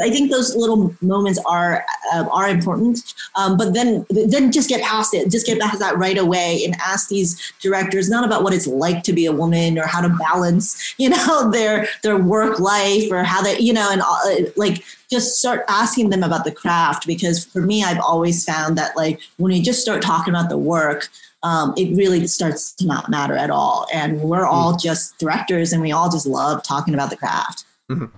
I 0.00 0.10
think 0.10 0.30
those 0.30 0.56
little 0.56 0.94
moments 1.02 1.38
are 1.46 1.84
uh, 2.14 2.24
are 2.32 2.48
important, 2.48 3.14
um, 3.36 3.58
but 3.58 3.74
then 3.74 4.06
then 4.10 4.50
just 4.50 4.68
get 4.68 4.82
past 4.82 5.12
it. 5.12 5.30
Just 5.30 5.46
get 5.46 5.60
past 5.60 5.78
that 5.80 5.98
right 5.98 6.16
away 6.16 6.62
and 6.64 6.74
ask 6.80 7.08
these 7.08 7.52
directors 7.60 8.08
not 8.08 8.24
about 8.24 8.42
what 8.42 8.54
it's 8.54 8.66
like 8.66 9.02
to 9.04 9.12
be 9.12 9.26
a 9.26 9.32
woman 9.32 9.78
or 9.78 9.86
how 9.86 10.00
to 10.00 10.08
balance, 10.08 10.94
you 10.96 11.10
know, 11.10 11.50
their 11.52 11.86
their 12.02 12.16
work 12.16 12.58
life 12.58 13.10
or 13.10 13.22
how 13.24 13.42
they, 13.42 13.58
you 13.58 13.74
know, 13.74 13.88
and 13.92 14.00
uh, 14.02 14.50
like 14.56 14.82
just 15.10 15.38
start 15.38 15.64
asking 15.68 16.10
them 16.10 16.22
about 16.22 16.44
the 16.44 16.52
craft 16.52 17.06
because 17.06 17.44
for 17.44 17.60
me, 17.60 17.82
I've 17.82 18.00
always 18.00 18.44
found 18.44 18.78
that 18.78 18.96
like 18.96 19.20
when 19.38 19.52
you 19.52 19.62
just 19.62 19.82
start 19.82 20.02
talking 20.02 20.32
about 20.32 20.48
the 20.48 20.58
work. 20.58 21.08
Um, 21.42 21.72
it 21.76 21.96
really 21.96 22.26
starts 22.26 22.72
to 22.74 22.86
not 22.86 23.08
matter 23.08 23.36
at 23.36 23.50
all. 23.50 23.86
And 23.92 24.20
we're 24.20 24.46
all 24.46 24.76
just 24.76 25.18
directors 25.18 25.72
and 25.72 25.80
we 25.80 25.92
all 25.92 26.10
just 26.10 26.26
love 26.26 26.62
talking 26.62 26.94
about 26.94 27.10
the 27.10 27.16
craft. 27.16 27.64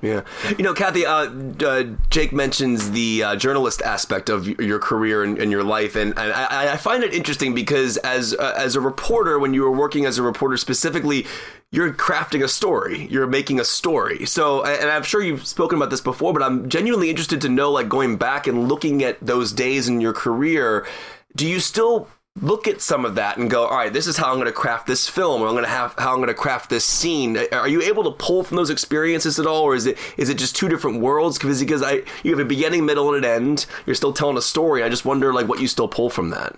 Yeah, 0.03 0.21
you 0.59 0.65
know, 0.65 0.75
Cathy. 0.75 1.07
Uh, 1.07 1.31
uh, 1.65 1.85
Jake 2.11 2.31
mentions 2.31 2.91
the 2.91 3.23
uh, 3.23 3.37
journalist 3.37 3.81
aspect 3.81 4.29
of 4.29 4.47
your 4.61 4.79
career 4.79 5.25
and, 5.25 5.39
and 5.39 5.51
your 5.51 5.65
life, 5.65 5.97
and, 5.97 6.11
and 6.19 6.31
I, 6.31 6.75
I 6.75 6.77
find 6.77 7.03
it 7.03 7.15
interesting 7.15 7.55
because 7.55 7.97
as 7.97 8.35
uh, 8.35 8.53
as 8.55 8.77
a 8.77 8.83
reporter, 8.83 9.39
when 9.39 9.55
you 9.55 9.63
were 9.63 9.73
working 9.73 10.05
as 10.05 10.19
a 10.19 10.23
reporter 10.23 10.59
specifically, 10.59 11.27
you're 11.71 11.91
crafting 11.95 12.45
a 12.45 12.49
story, 12.49 13.07
you're 13.07 13.27
making 13.27 13.61
a 13.61 13.65
story. 13.65 14.27
So, 14.27 14.63
and 14.63 14.91
I'm 14.91 15.05
sure 15.05 15.23
you've 15.23 15.47
spoken 15.47 15.79
about 15.79 15.89
this 15.89 16.03
before, 16.03 16.35
but 16.35 16.43
I'm 16.43 16.69
genuinely 16.69 17.09
interested 17.09 17.41
to 17.41 17.49
know, 17.49 17.73
like, 17.73 17.89
going 17.89 18.19
back 18.19 18.47
and 18.47 18.69
looking 18.69 19.03
at 19.03 19.25
those 19.25 19.53
days 19.53 19.89
in 19.89 20.03
your 20.03 20.13
career, 20.13 20.87
do 21.35 21.47
you 21.47 21.61
still 21.61 22.09
look 22.41 22.67
at 22.67 22.81
some 22.81 23.05
of 23.05 23.15
that 23.17 23.37
and 23.37 23.51
go, 23.51 23.67
all 23.67 23.77
right, 23.77 23.93
this 23.93 24.07
is 24.07 24.17
how 24.17 24.31
I'm 24.31 24.37
going 24.37 24.47
to 24.47 24.53
craft 24.53 24.87
this 24.87 25.09
film, 25.09 25.43
or 25.43 25.47
I'm 25.47 25.53
going 25.53 25.65
to 25.65 25.71
have 25.71 25.95
how 25.99 26.13
I'm 26.13 26.17
going 26.17 26.29
to 26.29 26.35
craft 26.35 26.71
this 26.71 26.85
scene. 26.85 27.39
Are 27.53 27.69
you 27.69 27.83
able 27.83 28.05
to 28.05 28.11
pull 28.13 28.43
from 28.43 28.57
those 28.57 28.71
experiences 28.71 29.39
at 29.39 29.47
all, 29.47 29.63
or 29.63 29.75
is 29.75 29.87
it 29.87 29.99
is 30.17 30.29
it 30.29 30.39
just 30.39 30.57
two 30.57 30.69
different 30.69 31.01
worlds? 31.01 31.39
Because 31.39 31.61
because 31.61 31.83
I 31.83 32.03
you 32.23 32.31
have 32.31 32.41
a 32.41 32.45
beginning, 32.45 32.87
middle, 32.87 33.15
and 33.15 33.25
an 33.25 33.31
end. 33.31 33.67
You're 33.87 33.95
still 33.95 34.13
telling 34.13 34.37
a 34.37 34.43
story. 34.43 34.83
I 34.83 34.89
just 34.89 35.05
wonder 35.05 35.33
like 35.33 35.49
what 35.49 35.61
you 35.61 35.69
still 35.69 35.89
pull 35.89 36.11
from 36.11 36.31
that. 36.31 36.57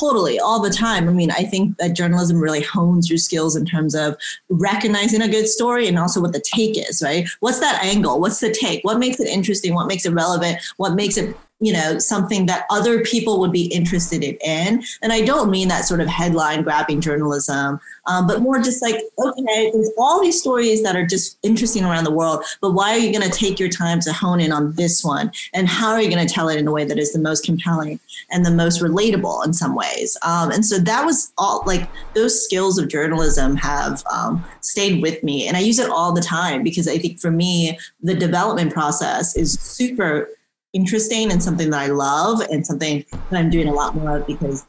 Totally, 0.00 0.38
all 0.38 0.60
the 0.60 0.70
time. 0.70 1.06
I 1.06 1.12
mean, 1.12 1.30
I 1.30 1.44
think 1.44 1.76
that 1.76 1.94
journalism 1.94 2.40
really 2.40 2.62
hones 2.62 3.10
your 3.10 3.18
skills 3.18 3.56
in 3.56 3.66
terms 3.66 3.94
of 3.94 4.16
recognizing 4.48 5.20
a 5.20 5.28
good 5.28 5.46
story 5.46 5.86
and 5.86 5.98
also 5.98 6.18
what 6.20 6.32
the 6.32 6.40
take 6.40 6.78
is, 6.78 7.02
right? 7.04 7.28
What's 7.40 7.60
that 7.60 7.84
angle? 7.84 8.18
What's 8.18 8.40
the 8.40 8.50
take? 8.50 8.82
What 8.84 8.98
makes 8.98 9.20
it 9.20 9.28
interesting? 9.28 9.74
What 9.74 9.86
makes 9.86 10.06
it 10.06 10.14
relevant? 10.14 10.58
What 10.78 10.94
makes 10.94 11.18
it 11.18 11.36
you 11.60 11.72
know 11.72 11.98
something 11.98 12.46
that 12.46 12.66
other 12.70 13.02
people 13.02 13.40
would 13.40 13.52
be 13.52 13.66
interested 13.66 14.22
in. 14.22 14.84
And 15.02 15.12
i 15.12 15.20
don't 15.22 15.50
mean 15.50 15.68
that 15.68 15.84
sort 15.84 16.00
of 16.00 16.08
headline 16.08 16.62
grabbing 16.62 17.00
journalism 17.00 17.80
um, 18.06 18.26
but 18.26 18.40
more 18.40 18.60
just 18.60 18.82
like 18.82 18.96
okay 19.18 19.70
there's 19.72 19.90
all 19.98 20.20
these 20.20 20.38
stories 20.40 20.82
that 20.82 20.96
are 20.96 21.06
just 21.06 21.38
interesting 21.42 21.84
around 21.84 22.04
the 22.04 22.10
world 22.10 22.44
but 22.60 22.72
why 22.72 22.90
are 22.90 22.98
you 22.98 23.12
going 23.12 23.28
to 23.28 23.36
take 23.36 23.58
your 23.58 23.68
time 23.68 24.00
to 24.00 24.12
hone 24.12 24.40
in 24.40 24.52
on 24.52 24.72
this 24.72 25.04
one? 25.04 25.30
And 25.54 25.68
how 25.68 25.92
are 25.92 26.00
you 26.00 26.10
going 26.10 26.26
to 26.26 26.32
tell 26.32 26.48
it 26.48 26.58
in 26.58 26.66
a 26.66 26.72
way 26.72 26.84
that 26.84 26.98
is 26.98 27.12
the 27.12 27.18
most 27.18 27.44
compelling 27.44 28.00
and 28.30 28.44
the 28.44 28.50
most 28.50 28.80
relatable 28.80 29.44
in 29.44 29.52
some 29.52 29.74
ways? 29.74 30.16
Um, 30.22 30.50
and 30.50 30.64
so 30.64 30.78
that 30.78 31.04
was 31.04 31.32
all 31.38 31.62
like 31.66 31.88
those 32.14 32.42
skills 32.42 32.78
of 32.78 32.88
journalism 32.88 33.56
have 33.56 34.02
um, 34.12 34.44
stayed 34.60 35.00
with 35.02 35.22
me 35.22 35.46
and 35.46 35.56
i 35.56 35.60
use 35.60 35.78
it 35.78 35.88
all 35.88 36.12
the 36.12 36.20
time 36.20 36.62
because 36.62 36.88
i 36.88 36.98
think 36.98 37.20
for 37.20 37.30
me 37.30 37.78
the 38.02 38.14
development 38.14 38.72
process 38.72 39.36
is 39.36 39.54
super 39.54 40.28
interesting 40.72 41.30
and 41.30 41.42
something 41.42 41.70
that 41.70 41.80
I 41.80 41.86
love 41.86 42.40
and 42.40 42.66
something 42.66 43.04
that 43.30 43.38
I'm 43.38 43.50
doing 43.50 43.68
a 43.68 43.72
lot 43.72 43.94
more 43.94 44.18
of 44.18 44.26
because 44.26 44.66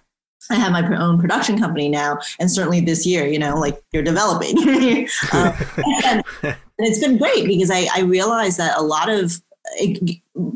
I 0.50 0.56
have 0.56 0.72
my 0.72 0.98
own 0.98 1.20
production 1.20 1.60
company 1.60 1.90
now. 1.90 2.20
And 2.40 2.50
certainly 2.52 2.80
this 2.80 3.06
year, 3.06 3.26
you 3.28 3.40
know, 3.40 3.56
like 3.56 3.82
you're 3.92 4.04
developing. 4.04 4.58
um, 5.34 5.54
and, 6.06 6.24
and 6.44 6.56
it's 6.80 7.00
been 7.00 7.18
great 7.18 7.46
because 7.46 7.72
I, 7.72 7.88
I 7.94 8.02
realized 8.02 8.58
that 8.58 8.78
a 8.78 8.82
lot 8.82 9.10
of 9.10 9.42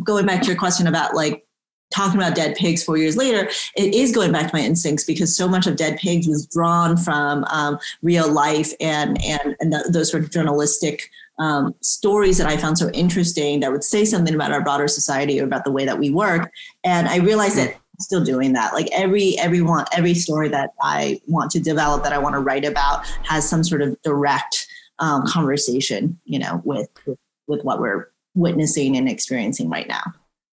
going 0.04 0.26
back 0.26 0.42
to 0.42 0.48
your 0.48 0.58
question 0.58 0.88
about 0.88 1.16
like 1.16 1.46
talking 1.94 2.18
about 2.18 2.36
dead 2.36 2.56
pigs 2.56 2.84
four 2.84 2.98
years 2.98 3.18
later 3.18 3.50
it 3.76 3.94
is 3.94 4.14
going 4.14 4.32
back 4.32 4.50
to 4.50 4.56
my 4.56 4.64
instincts 4.64 5.04
because 5.04 5.36
so 5.36 5.48
much 5.48 5.68
of 5.68 5.76
dead 5.76 5.98
pigs 5.98 6.26
was 6.26 6.48
drawn 6.48 6.96
from 6.96 7.44
um, 7.46 7.78
real 8.02 8.32
life 8.32 8.72
and 8.80 9.22
and, 9.24 9.56
and 9.60 9.74
th- 9.74 9.84
those 9.90 10.10
sort 10.10 10.24
of 10.24 10.32
journalistic 10.32 11.10
um, 11.42 11.74
stories 11.82 12.38
that 12.38 12.46
I 12.46 12.56
found 12.56 12.78
so 12.78 12.90
interesting 12.92 13.62
that 13.62 13.72
would 13.72 13.84
say 13.84 14.06
something 14.06 14.36
about 14.36 14.52
our 14.52 14.62
broader 14.62 14.88
society 14.88 15.42
or 15.42 15.44
about 15.44 15.66
the 15.66 15.72
way 15.72 15.86
that 15.86 15.98
we 15.98 16.12
work. 16.12 16.52
And 16.84 17.08
I 17.08 17.18
realized 17.18 17.58
that 17.58 17.74
I'm 17.74 18.00
still 18.00 18.24
doing 18.24 18.54
that. 18.54 18.74
Like 18.74 18.88
every 18.92 19.38
everyone 19.40 19.86
every 19.92 20.14
story 20.14 20.50
that 20.50 20.70
I 20.84 21.20
want 21.28 21.50
to 21.52 21.60
develop 21.60 22.04
that 22.04 22.14
I 22.14 22.20
want 22.20 22.34
to 22.34 22.40
write 22.40 22.64
about 22.64 23.08
has 23.24 23.50
some 23.50 23.64
sort 23.64 23.82
of 23.82 24.00
direct 24.04 24.68
um, 25.00 25.26
conversation, 25.26 26.20
you 26.26 26.38
know, 26.38 26.62
with, 26.64 26.90
with 27.08 27.18
with 27.48 27.64
what 27.64 27.80
we're 27.80 28.12
witnessing 28.36 28.96
and 28.96 29.10
experiencing 29.10 29.68
right 29.68 29.88
now. 29.88 30.04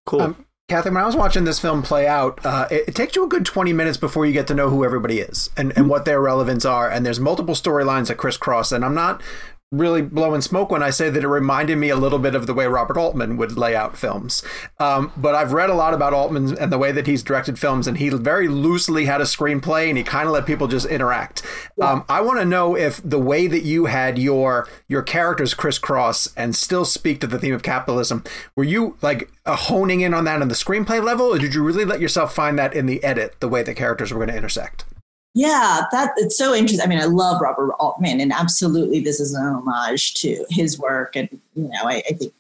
Cool. 0.07 0.23
Um, 0.23 0.47
Cathy, 0.71 0.91
when 0.91 1.03
I 1.03 1.07
was 1.07 1.17
watching 1.17 1.45
this 1.45 1.61
film 1.61 1.83
play 1.83 2.07
out, 2.07 2.45
uh, 2.45 2.67
it, 2.71 2.89
it, 2.89 2.95
takes 2.95 3.17
you 3.17 3.25
a 3.25 3.29
good 3.29 3.47
20 3.47 3.73
minutes 3.73 3.97
before 3.97 4.27
you 4.27 4.35
get 4.35 4.47
to 4.49 4.55
know 4.55 4.69
who 4.69 4.85
everybody 4.85 5.19
is 5.19 5.49
and, 5.57 5.73
and 5.77 5.89
what 5.89 6.05
their 6.05 6.21
relevance 6.21 6.67
are. 6.67 6.91
And 6.91 7.07
there's 7.07 7.19
multiple 7.19 7.55
storylines 7.55 8.09
that 8.09 8.17
crisscross. 8.17 8.71
And 8.71 8.85
I'm 8.85 8.95
not 8.95 9.23
really 9.71 10.01
blowing 10.01 10.41
smoke 10.41 10.71
when 10.71 10.83
I 10.83 10.89
say 10.89 11.11
that 11.11 11.23
it 11.23 11.29
reminded 11.29 11.77
me 11.77 11.91
a 11.91 11.97
little 11.97 12.19
bit 12.19 12.35
of 12.35 12.47
the 12.47 12.55
way 12.55 12.67
Robert 12.67 12.97
Altman 12.97 13.37
would 13.37 13.59
lay 13.59 13.77
out 13.77 13.99
films. 13.99 14.43
Um, 14.79 15.13
but 15.15 15.35
I've 15.35 15.53
read 15.53 15.69
a 15.69 15.75
lot 15.75 15.93
about 15.93 16.15
Altman 16.15 16.57
and 16.57 16.73
the 16.73 16.79
way 16.79 16.91
that 16.91 17.07
he's 17.07 17.23
directed 17.23 17.59
films, 17.59 17.87
and 17.87 17.99
he 17.99 18.09
very 18.09 18.49
loosely 18.49 19.05
had 19.05 19.21
a 19.21 19.25
screenplay 19.25 19.89
and 19.89 19.99
he 19.99 20.05
kind 20.05 20.27
of 20.27 20.33
let 20.33 20.47
people 20.47 20.69
just 20.69 20.87
interact. 20.87 21.43
Yeah. 21.77 21.93
Um, 21.93 22.05
I 22.09 22.23
want 22.23 22.39
to 22.39 22.47
know 22.47 22.77
if 22.77 23.03
the 23.05 23.19
way 23.19 23.47
that 23.47 23.63
you 23.63 23.87
had 23.87 24.19
your 24.19 24.67
your 24.89 25.03
characters 25.03 25.53
crisscross 25.53 26.33
and 26.35 26.57
still 26.57 26.87
speak 26.87 27.21
to 27.21 27.27
the 27.27 27.39
theme 27.39 27.55
of 27.55 27.63
capitalism, 27.63 28.25
were 28.57 28.65
you 28.65 28.97
like 29.03 29.31
uh, 29.45 29.55
honing 29.55 30.01
in 30.01 30.15
on 30.15 30.25
that 30.25 30.41
on 30.41 30.49
the 30.49 30.55
screenplay 30.55 31.03
level, 31.03 31.27
or 31.27 31.39
did 31.39 31.55
you 31.55 31.63
really 31.63 31.85
let 31.85 32.01
yourself 32.01 32.35
find 32.35 32.59
that 32.59 32.73
in 32.73 32.87
the 32.87 33.05
edit, 33.05 33.37
the 33.41 33.49
way 33.49 33.63
the 33.63 33.75
characters 33.75 34.13
were 34.13 34.19
going 34.19 34.31
to 34.31 34.37
intersect? 34.37 34.85
Yeah, 35.39 35.85
that 35.93 36.15
it's 36.17 36.37
so 36.37 36.53
interesting. 36.53 36.85
I 36.85 36.89
mean, 36.89 36.99
I 36.99 37.05
love 37.05 37.41
Robert 37.41 37.73
Altman, 37.75 38.21
and 38.21 38.33
absolutely, 38.33 38.99
this 38.99 39.21
is 39.21 39.35
an 39.35 39.45
homage 39.45 40.15
to 40.15 40.45
his 40.51 40.81
work. 40.81 41.15
And 41.15 41.29
you 41.55 41.69
know, 41.69 41.85
I, 41.85 42.03
I 42.09 42.15
think 42.15 42.35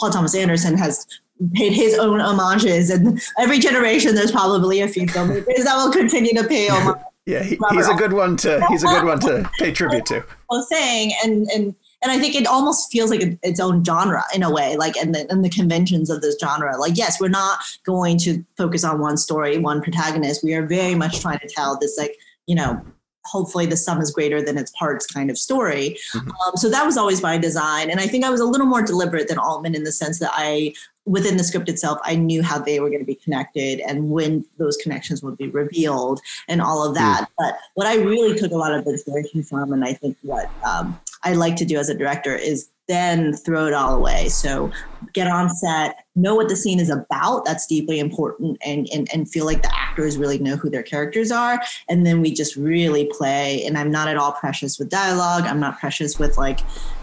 Paul 0.00 0.08
Thomas 0.08 0.34
Anderson 0.34 0.78
has 0.78 1.06
paid 1.52 1.74
his 1.74 1.98
own 1.98 2.18
homages, 2.18 2.88
and 2.88 3.20
every 3.38 3.58
generation 3.58 4.14
there's 4.14 4.32
probably 4.32 4.80
a 4.80 4.88
few 4.88 5.06
filmmakers 5.06 5.44
that 5.64 5.76
will 5.76 5.92
continue 5.92 6.32
to 6.32 6.48
pay 6.48 6.68
homage. 6.68 6.96
yeah, 7.26 7.42
he, 7.42 7.58
he's 7.72 7.88
a 7.88 7.94
good 7.94 8.14
one 8.14 8.38
to 8.38 8.66
he's 8.68 8.84
a 8.84 8.86
good 8.86 9.04
one 9.04 9.20
to 9.20 9.50
pay 9.58 9.70
tribute 9.70 10.06
to. 10.06 10.24
Well, 10.48 10.66
saying 10.68 11.12
and 11.22 11.46
and 11.54 11.74
and 12.02 12.10
I 12.10 12.18
think 12.18 12.34
it 12.34 12.46
almost 12.46 12.90
feels 12.90 13.10
like 13.10 13.38
its 13.42 13.60
own 13.60 13.84
genre 13.84 14.24
in 14.34 14.42
a 14.42 14.50
way, 14.50 14.76
like 14.76 14.96
and 14.96 15.14
the, 15.14 15.30
and 15.30 15.44
the 15.44 15.50
conventions 15.50 16.08
of 16.08 16.22
this 16.22 16.36
genre. 16.40 16.78
Like, 16.78 16.96
yes, 16.96 17.20
we're 17.20 17.28
not 17.28 17.58
going 17.84 18.16
to 18.20 18.42
focus 18.56 18.84
on 18.84 19.00
one 19.00 19.18
story, 19.18 19.58
one 19.58 19.82
protagonist. 19.82 20.42
We 20.42 20.54
are 20.54 20.66
very 20.66 20.94
much 20.94 21.20
trying 21.20 21.40
to 21.40 21.48
tell 21.48 21.78
this, 21.78 21.98
like, 21.98 22.16
you 22.50 22.56
know, 22.56 22.84
hopefully 23.26 23.64
the 23.64 23.76
sum 23.76 24.00
is 24.00 24.10
greater 24.10 24.42
than 24.42 24.58
its 24.58 24.72
parts 24.72 25.06
kind 25.06 25.30
of 25.30 25.38
story. 25.38 25.96
Mm-hmm. 26.12 26.30
Um, 26.30 26.56
so 26.56 26.68
that 26.68 26.84
was 26.84 26.96
always 26.96 27.20
by 27.20 27.38
design. 27.38 27.88
And 27.88 28.00
I 28.00 28.08
think 28.08 28.24
I 28.24 28.30
was 28.30 28.40
a 28.40 28.44
little 28.44 28.66
more 28.66 28.82
deliberate 28.82 29.28
than 29.28 29.38
Altman 29.38 29.76
in 29.76 29.84
the 29.84 29.92
sense 29.92 30.18
that 30.18 30.32
I, 30.32 30.74
within 31.06 31.36
the 31.36 31.44
script 31.44 31.68
itself, 31.68 32.00
I 32.02 32.16
knew 32.16 32.42
how 32.42 32.58
they 32.58 32.80
were 32.80 32.88
going 32.88 33.02
to 33.02 33.06
be 33.06 33.14
connected 33.14 33.78
and 33.86 34.10
when 34.10 34.44
those 34.58 34.76
connections 34.78 35.22
would 35.22 35.38
be 35.38 35.46
revealed 35.46 36.20
and 36.48 36.60
all 36.60 36.84
of 36.84 36.96
that. 36.96 37.22
Mm. 37.22 37.26
But 37.38 37.58
what 37.74 37.86
I 37.86 37.94
really 38.02 38.36
took 38.36 38.50
a 38.50 38.56
lot 38.56 38.74
of 38.74 38.84
inspiration 38.84 39.44
from, 39.44 39.72
and 39.72 39.84
I 39.84 39.92
think 39.92 40.16
what 40.22 40.50
um, 40.64 40.98
I 41.22 41.34
like 41.34 41.54
to 41.56 41.64
do 41.64 41.78
as 41.78 41.88
a 41.88 41.94
director 41.94 42.34
is 42.34 42.68
then 42.90 43.32
throw 43.32 43.66
it 43.66 43.72
all 43.72 43.94
away. 43.94 44.28
So 44.28 44.70
get 45.12 45.28
on 45.28 45.48
set, 45.48 46.04
know 46.16 46.34
what 46.34 46.48
the 46.48 46.56
scene 46.56 46.80
is 46.80 46.90
about. 46.90 47.44
That's 47.44 47.66
deeply 47.66 48.00
important, 48.00 48.58
and 48.66 48.88
and 48.92 49.08
and 49.14 49.30
feel 49.30 49.46
like 49.46 49.62
the 49.62 49.74
actors 49.74 50.18
really 50.18 50.38
know 50.38 50.56
who 50.56 50.68
their 50.68 50.82
characters 50.82 51.30
are. 51.30 51.62
And 51.88 52.04
then 52.04 52.20
we 52.20 52.34
just 52.34 52.56
really 52.56 53.08
play. 53.16 53.64
And 53.64 53.78
I'm 53.78 53.92
not 53.92 54.08
at 54.08 54.16
all 54.16 54.32
precious 54.32 54.78
with 54.78 54.90
dialogue. 54.90 55.44
I'm 55.44 55.60
not 55.60 55.78
precious 55.78 56.18
with 56.18 56.36
like, 56.36 56.60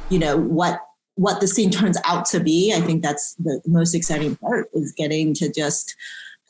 you 0.09 0.19
know, 0.19 0.37
what 0.37 0.81
what 1.15 1.39
the 1.39 1.47
scene 1.47 1.71
turns 1.71 1.97
out 2.03 2.25
to 2.25 2.39
be. 2.39 2.73
I 2.73 2.81
think 2.81 3.01
that's 3.01 3.33
the 3.35 3.61
most 3.65 3.95
exciting 3.95 4.35
part 4.35 4.69
is 4.73 4.91
getting 4.91 5.33
to 5.35 5.51
just 5.51 5.95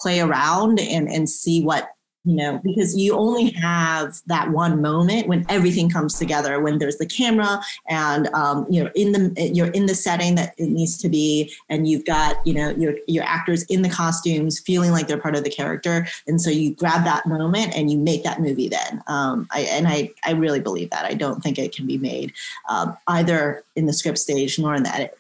play 0.02 0.20
around 0.20 0.80
and 0.80 1.08
and 1.08 1.30
see 1.30 1.64
what 1.64 1.92
you 2.28 2.36
know 2.36 2.60
because 2.64 2.96
you 2.96 3.16
only 3.16 3.50
have 3.52 4.22
that 4.28 4.52
one 4.52 4.82
moment 4.82 5.28
when 5.28 5.46
everything 5.50 5.90
comes 5.90 6.20
together 6.20 6.60
when 6.60 6.78
there's 6.78 6.98
the 6.98 7.06
camera 7.06 7.62
and 7.88 8.28
um, 8.34 8.66
you 8.70 8.84
know 8.84 8.92
in 8.96 9.12
the 9.14 9.50
you're 9.54 9.72
in 9.72 9.86
the 9.86 9.96
setting 9.96 10.36
that 10.36 10.54
it 10.58 10.70
needs 10.70 10.98
to 10.98 11.10
be 11.10 11.52
and 11.70 11.88
you've 11.88 12.06
got 12.06 12.46
you 12.46 12.54
know 12.54 12.70
your 12.72 12.94
your 13.08 13.24
actors 13.24 13.64
in 13.64 13.82
the 13.82 13.90
costumes 13.90 14.60
feeling 14.60 14.92
like 14.92 15.08
they're 15.08 15.18
part 15.18 15.36
of 15.36 15.44
the 15.44 15.50
character. 15.50 16.08
And 16.28 16.42
so 16.42 16.50
you 16.50 16.76
grab 16.76 17.04
that 17.06 17.26
moment 17.26 17.76
and 17.76 17.90
you 17.90 17.98
make 17.98 18.24
that 18.24 18.42
movie 18.42 18.68
then. 18.68 19.02
Um, 19.08 19.48
I, 19.52 19.62
and 19.62 19.88
I, 19.88 20.12
I 20.26 20.32
really 20.32 20.60
believe 20.60 20.90
that. 20.90 21.06
I 21.06 21.14
don't 21.14 21.42
think 21.42 21.58
it 21.58 21.76
can 21.76 21.88
be 21.88 21.98
made 21.98 22.34
um, 22.70 22.98
either 23.08 23.64
in 23.76 23.86
the 23.86 23.94
script 23.94 24.18
stage 24.18 24.60
nor 24.60 24.76
in 24.76 24.84
the 24.84 24.94
edit. 24.94 25.18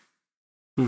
Hmm. 0.76 0.88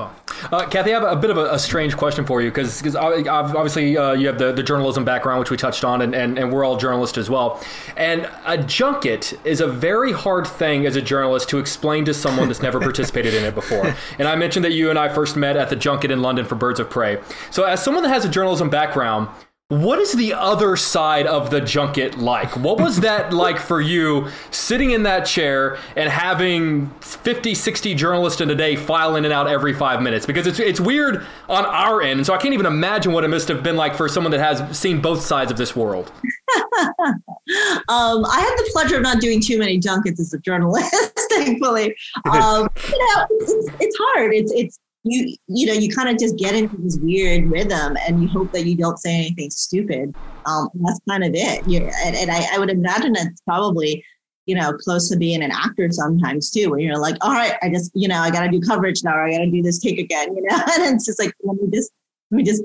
Uh, 0.00 0.66
Cathy, 0.68 0.94
I 0.94 1.00
have 1.00 1.10
a 1.10 1.16
bit 1.16 1.30
of 1.30 1.38
a, 1.38 1.54
a 1.54 1.58
strange 1.58 1.96
question 1.96 2.24
for 2.24 2.42
you 2.42 2.50
because 2.50 2.84
obviously 2.94 3.96
uh, 3.96 4.12
you 4.12 4.26
have 4.26 4.38
the, 4.38 4.52
the 4.52 4.62
journalism 4.62 5.04
background, 5.04 5.40
which 5.40 5.50
we 5.50 5.56
touched 5.56 5.84
on, 5.84 6.02
and, 6.02 6.14
and, 6.14 6.38
and 6.38 6.52
we're 6.52 6.64
all 6.64 6.76
journalists 6.76 7.18
as 7.18 7.30
well. 7.30 7.62
And 7.96 8.28
a 8.44 8.58
junket 8.58 9.38
is 9.44 9.60
a 9.60 9.66
very 9.66 10.12
hard 10.12 10.46
thing 10.46 10.86
as 10.86 10.96
a 10.96 11.02
journalist 11.02 11.48
to 11.50 11.58
explain 11.58 12.04
to 12.04 12.14
someone 12.14 12.48
that's 12.48 12.62
never 12.62 12.80
participated 12.86 13.34
in 13.34 13.44
it 13.44 13.54
before. 13.54 13.94
And 14.18 14.28
I 14.28 14.36
mentioned 14.36 14.64
that 14.64 14.72
you 14.72 14.90
and 14.90 14.98
I 14.98 15.08
first 15.08 15.36
met 15.36 15.56
at 15.56 15.70
the 15.70 15.76
junket 15.76 16.10
in 16.10 16.22
London 16.22 16.44
for 16.44 16.54
Birds 16.54 16.80
of 16.80 16.90
Prey. 16.90 17.20
So, 17.50 17.64
as 17.64 17.82
someone 17.82 18.02
that 18.02 18.10
has 18.10 18.24
a 18.24 18.28
journalism 18.28 18.70
background, 18.70 19.28
what 19.68 19.98
is 19.98 20.12
the 20.12 20.32
other 20.32 20.76
side 20.76 21.26
of 21.26 21.50
the 21.50 21.60
junket 21.60 22.16
like? 22.16 22.56
What 22.56 22.78
was 22.78 23.00
that 23.00 23.32
like 23.32 23.58
for 23.58 23.80
you 23.80 24.28
sitting 24.52 24.92
in 24.92 25.02
that 25.02 25.26
chair 25.26 25.76
and 25.96 26.08
having 26.08 26.90
50, 27.00 27.54
60 27.54 27.94
journalists 27.96 28.40
in 28.40 28.48
a 28.48 28.54
day 28.54 28.76
file 28.76 29.16
in 29.16 29.24
and 29.24 29.34
out 29.34 29.48
every 29.48 29.74
five 29.74 30.00
minutes? 30.00 30.24
Because 30.24 30.46
it's, 30.46 30.60
it's 30.60 30.80
weird 30.80 31.26
on 31.48 31.64
our 31.64 32.00
end. 32.00 32.26
So 32.26 32.32
I 32.32 32.38
can't 32.38 32.54
even 32.54 32.66
imagine 32.66 33.12
what 33.12 33.24
it 33.24 33.28
must 33.28 33.48
have 33.48 33.64
been 33.64 33.76
like 33.76 33.96
for 33.96 34.08
someone 34.08 34.30
that 34.30 34.40
has 34.40 34.78
seen 34.78 35.00
both 35.00 35.22
sides 35.22 35.50
of 35.50 35.56
this 35.56 35.74
world. 35.74 36.12
um, 36.78 38.24
I 38.24 38.40
had 38.40 38.54
the 38.56 38.70
pleasure 38.72 38.96
of 38.96 39.02
not 39.02 39.20
doing 39.20 39.40
too 39.40 39.58
many 39.58 39.78
junkets 39.78 40.20
as 40.20 40.32
a 40.32 40.38
journalist, 40.38 40.94
thankfully. 41.30 41.96
Um, 42.30 42.68
you 42.88 42.98
know, 42.98 43.26
it's, 43.30 43.70
it's 43.80 43.96
hard. 43.98 44.32
It's, 44.32 44.52
it's, 44.52 44.78
you 45.06 45.36
you 45.46 45.66
know 45.66 45.72
you 45.72 45.88
kind 45.88 46.08
of 46.08 46.18
just 46.18 46.36
get 46.36 46.54
into 46.54 46.76
this 46.78 46.98
weird 47.00 47.48
rhythm 47.50 47.96
and 48.06 48.20
you 48.20 48.28
hope 48.28 48.50
that 48.52 48.66
you 48.66 48.76
don't 48.76 48.98
say 48.98 49.14
anything 49.14 49.50
stupid. 49.50 50.14
Um, 50.46 50.68
that's 50.74 51.00
kind 51.08 51.24
of 51.24 51.30
it 51.34 51.66
you 51.66 51.80
and, 52.04 52.16
and 52.16 52.30
I, 52.30 52.54
I, 52.54 52.58
would 52.58 52.70
imagine 52.70 53.14
it's 53.16 53.40
probably 53.40 54.04
you 54.46 54.54
know 54.54 54.72
close 54.72 55.08
to 55.10 55.16
being 55.16 55.42
an 55.42 55.50
actor 55.50 55.88
sometimes 55.90 56.50
too 56.50 56.70
when 56.70 56.80
you're 56.80 56.98
like 56.98 57.16
all 57.20 57.32
right 57.32 57.54
i 57.62 57.68
just 57.68 57.90
you 57.94 58.06
know 58.06 58.20
i 58.20 58.30
gotta 58.30 58.48
do 58.48 58.60
coverage 58.60 59.02
now 59.02 59.16
i 59.16 59.32
gotta 59.32 59.50
do 59.50 59.60
this 59.60 59.80
take 59.80 59.98
again 59.98 60.36
you 60.36 60.42
know? 60.42 60.56
And 60.78 60.94
it's 60.94 61.04
just 61.04 61.18
like 61.18 61.32
let 61.42 61.56
me 61.56 61.68
just 61.72 61.90
let 62.30 62.36
me 62.36 62.44
just 62.44 62.62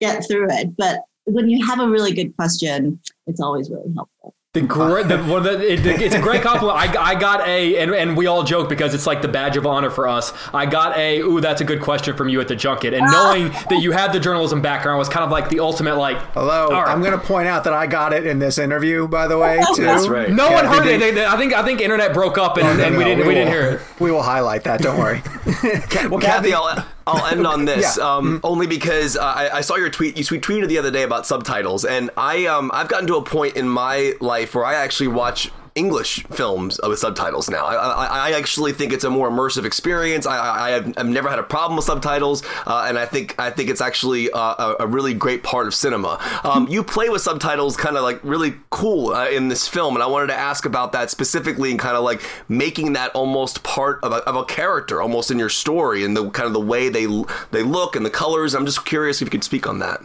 get 0.00 0.24
through 0.26 0.46
it. 0.50 0.76
But 0.76 1.00
when 1.24 1.48
you 1.48 1.66
have 1.66 1.80
a 1.80 1.88
really 1.88 2.12
good 2.12 2.36
question 2.36 3.00
it's 3.26 3.40
always 3.40 3.70
really 3.70 3.92
helpful 3.94 4.35
the 4.56 4.66
great, 4.66 5.06
the, 5.08 5.18
well, 5.18 5.42
the, 5.42 5.60
it, 5.60 5.84
it's 5.84 6.14
a 6.14 6.20
great 6.20 6.42
compliment. 6.48 6.78
I, 6.78 7.12
I 7.12 7.14
got 7.14 7.46
a, 7.46 7.76
and, 7.76 7.94
and 7.94 8.16
we 8.16 8.26
all 8.26 8.42
joke 8.42 8.68
because 8.68 8.94
it's 8.94 9.06
like 9.06 9.20
the 9.20 9.28
badge 9.28 9.56
of 9.58 9.66
honor 9.66 9.90
for 9.90 10.08
us. 10.08 10.32
I 10.54 10.64
got 10.64 10.96
a, 10.96 11.20
ooh, 11.20 11.40
that's 11.42 11.60
a 11.60 11.64
good 11.64 11.82
question 11.82 12.16
from 12.16 12.30
you 12.30 12.40
at 12.40 12.48
the 12.48 12.56
junket. 12.56 12.94
And 12.94 13.02
ah. 13.02 13.10
knowing 13.10 13.50
that 13.68 13.82
you 13.82 13.92
had 13.92 14.12
the 14.12 14.20
journalism 14.20 14.62
background 14.62 14.98
was 14.98 15.10
kind 15.10 15.24
of 15.24 15.30
like 15.30 15.50
the 15.50 15.60
ultimate, 15.60 15.96
like, 15.96 16.16
hello. 16.32 16.68
Right. 16.70 16.88
I'm 16.88 17.02
going 17.02 17.18
to 17.18 17.24
point 17.24 17.48
out 17.48 17.64
that 17.64 17.74
I 17.74 17.86
got 17.86 18.14
it 18.14 18.26
in 18.26 18.38
this 18.38 18.56
interview, 18.56 19.06
by 19.06 19.28
the 19.28 19.36
way, 19.36 19.60
too. 19.74 19.84
That's 19.84 20.08
right. 20.08 20.30
No 20.30 20.50
one 20.50 20.64
heard 20.64 20.86
it. 20.86 21.00
They, 21.00 21.10
they, 21.10 21.26
I 21.26 21.36
think 21.36 21.52
I 21.52 21.62
think 21.62 21.82
internet 21.82 22.14
broke 22.14 22.38
up 22.38 22.56
and, 22.56 22.66
oh, 22.66 22.76
no, 22.76 22.84
and 22.84 22.96
we 22.96 23.04
didn't 23.04 23.20
we, 23.20 23.28
we 23.28 23.34
didn't 23.34 23.52
hear 23.52 23.62
it. 23.72 24.00
We 24.00 24.10
will 24.10 24.22
highlight 24.22 24.64
that. 24.64 24.80
Don't 24.80 24.98
worry. 24.98 25.22
well, 26.08 26.20
Cathy, 26.20 26.54
I'll, 26.54 26.86
I'll 27.06 27.26
end 27.26 27.46
on 27.46 27.64
this, 27.66 27.96
yeah. 27.96 28.16
um, 28.16 28.24
mm-hmm. 28.24 28.46
only 28.46 28.66
because 28.66 29.16
uh, 29.16 29.22
I, 29.24 29.58
I, 29.58 29.60
saw 29.60 29.76
your 29.76 29.90
tweet. 29.90 30.16
You 30.16 30.24
tweeted 30.24 30.68
the 30.68 30.78
other 30.78 30.90
day 30.90 31.02
about 31.02 31.26
subtitles, 31.26 31.84
and 31.84 32.10
I 32.16 32.46
um, 32.46 32.70
I've 32.74 32.88
gotten 32.88 33.06
to 33.08 33.16
a 33.16 33.22
point 33.22 33.56
in 33.56 33.68
my 33.68 34.14
life 34.20 34.54
where 34.54 34.64
I 34.64 34.74
actually 34.74 35.08
watch 35.08 35.50
English 35.76 36.24
films 36.24 36.80
with 36.82 36.98
subtitles 36.98 37.48
now. 37.50 37.66
I, 37.66 37.74
I, 37.74 38.06
I, 38.30 38.32
actually 38.32 38.72
think 38.72 38.92
it's 38.92 39.04
a 39.04 39.10
more 39.10 39.30
immersive 39.30 39.64
experience. 39.64 40.26
I, 40.26 40.38
I 40.38 40.70
have 40.70 40.94
I've 40.96 41.08
never 41.08 41.28
had 41.28 41.38
a 41.38 41.42
problem 41.42 41.76
with 41.76 41.84
subtitles, 41.84 42.42
uh, 42.66 42.86
and 42.88 42.98
I 42.98 43.04
think 43.04 43.38
I 43.38 43.50
think 43.50 43.68
it's 43.68 43.82
actually 43.82 44.30
uh, 44.30 44.38
a, 44.40 44.76
a, 44.80 44.86
really 44.86 45.12
great 45.12 45.42
part 45.42 45.66
of 45.66 45.74
cinema. 45.74 46.18
Um, 46.42 46.66
you 46.68 46.82
play 46.82 47.10
with 47.10 47.20
subtitles, 47.22 47.76
kind 47.76 47.96
of 47.96 48.02
like 48.02 48.18
really 48.24 48.54
cool 48.70 49.12
uh, 49.12 49.28
in 49.28 49.48
this 49.48 49.68
film, 49.68 49.94
and 49.94 50.02
I 50.02 50.06
wanted 50.06 50.28
to 50.28 50.34
ask 50.34 50.64
about 50.64 50.92
that 50.92 51.10
specifically, 51.10 51.70
and 51.70 51.78
kind 51.78 51.96
of 51.96 52.02
like 52.02 52.22
making 52.48 52.94
that 52.94 53.12
almost 53.14 53.62
part 53.62 54.02
of 54.02 54.12
a, 54.12 54.16
of 54.28 54.34
a 54.34 54.44
character, 54.44 55.02
almost 55.02 55.30
in 55.30 55.38
your 55.38 55.50
story, 55.50 56.04
and 56.04 56.16
the 56.16 56.30
kind 56.30 56.46
of 56.46 56.54
the 56.54 56.60
way 56.60 56.88
they 56.88 57.06
they 57.50 57.62
look 57.62 57.96
and 57.96 58.06
the 58.06 58.10
colors. 58.10 58.54
I'm 58.54 58.64
just 58.64 58.86
curious 58.86 59.20
if 59.20 59.26
you 59.26 59.30
could 59.30 59.44
speak 59.44 59.66
on 59.66 59.78
that. 59.80 60.00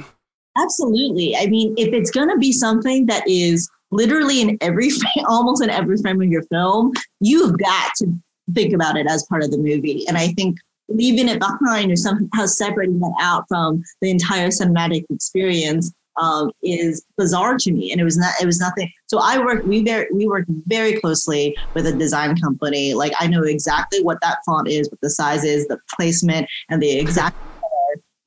Absolutely. 0.58 1.36
I 1.38 1.48
mean, 1.48 1.74
if 1.78 1.94
it's 1.94 2.12
going 2.12 2.30
to 2.30 2.38
be 2.38 2.52
something 2.52 3.06
that 3.06 3.24
is 3.26 3.70
literally 3.92 4.42
in 4.42 4.58
every 4.62 4.90
almost 5.28 5.64
in 5.64 5.70
every 5.70 5.98
frame 5.98 6.22
of 6.22 6.30
your 6.30 6.44
film, 6.44 6.94
you've 7.20 7.58
got 7.58 7.92
to 7.98 8.08
think 8.54 8.74
about 8.74 8.98
it 8.98 9.08
as 9.08 9.26
part 9.28 9.44
of 9.44 9.52
the 9.52 9.58
movie. 9.58 10.06
And 10.08 10.18
I 10.18 10.30
think 10.30 10.58
leaving 10.90 11.30
it 11.30 11.40
behind 11.40 11.92
or 11.92 11.96
somehow 11.96 12.46
separating 12.46 13.00
that 13.00 13.14
out 13.22 13.46
from 13.48 13.84
the 14.02 14.10
entire 14.10 14.48
cinematic 14.48 15.06
experience 15.10 15.92
um, 16.20 16.52
is 16.62 17.06
bizarre 17.18 17.58
to 17.58 17.72
me. 17.72 17.92
And 17.92 18.02
it 18.02 18.04
was 18.04 18.18
not 18.18 18.34
it 18.42 18.46
was 18.46 18.60
nothing. 18.60 18.92
So 19.08 19.20
I 19.22 19.40
work 19.40 19.64
we 19.66 19.84
very 19.84 20.08
we 20.14 20.28
work 20.28 20.46
very 20.68 21.00
closely 21.00 21.56
with 21.74 21.86
a 21.88 21.96
design 21.96 22.36
company. 22.38 22.94
Like 22.94 23.14
I 23.20 23.28
know 23.28 23.44
exactly 23.44 24.04
what 24.04 24.20
that 24.22 24.40
font 24.46 24.68
is, 24.68 24.90
what 24.90 25.00
the 25.02 25.10
size 25.10 25.44
is, 25.44 25.68
the 25.68 25.80
placement, 25.96 26.48
and 26.70 26.82
the 26.82 27.00
exact 27.00 27.36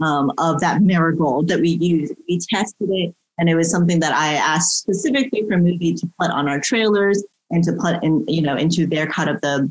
um, 0.01 0.33
of 0.39 0.61
that 0.61 0.83
marigold 0.83 1.49
that 1.49 1.61
we 1.61 1.71
use. 1.71 2.13
We 2.29 2.41
tested 2.51 2.89
it 2.91 3.15
and 3.39 3.49
it 3.49 3.55
was 3.55 3.71
something 3.71 4.01
that 4.01 4.13
I 4.13 4.35
asked 4.35 4.79
specifically 4.79 5.43
for 5.43 5.57
Mubi 5.57 5.99
to 6.01 6.11
put 6.21 6.31
on 6.31 6.49
our 6.49 6.61
trailers 6.61 7.23
and 7.51 7.63
to 7.65 7.73
put 7.73 8.03
in, 8.03 8.25
you 8.29 8.43
know, 8.43 8.57
into 8.57 8.87
their 8.87 9.07
cut 9.07 9.29
of 9.29 9.41
the 9.41 9.71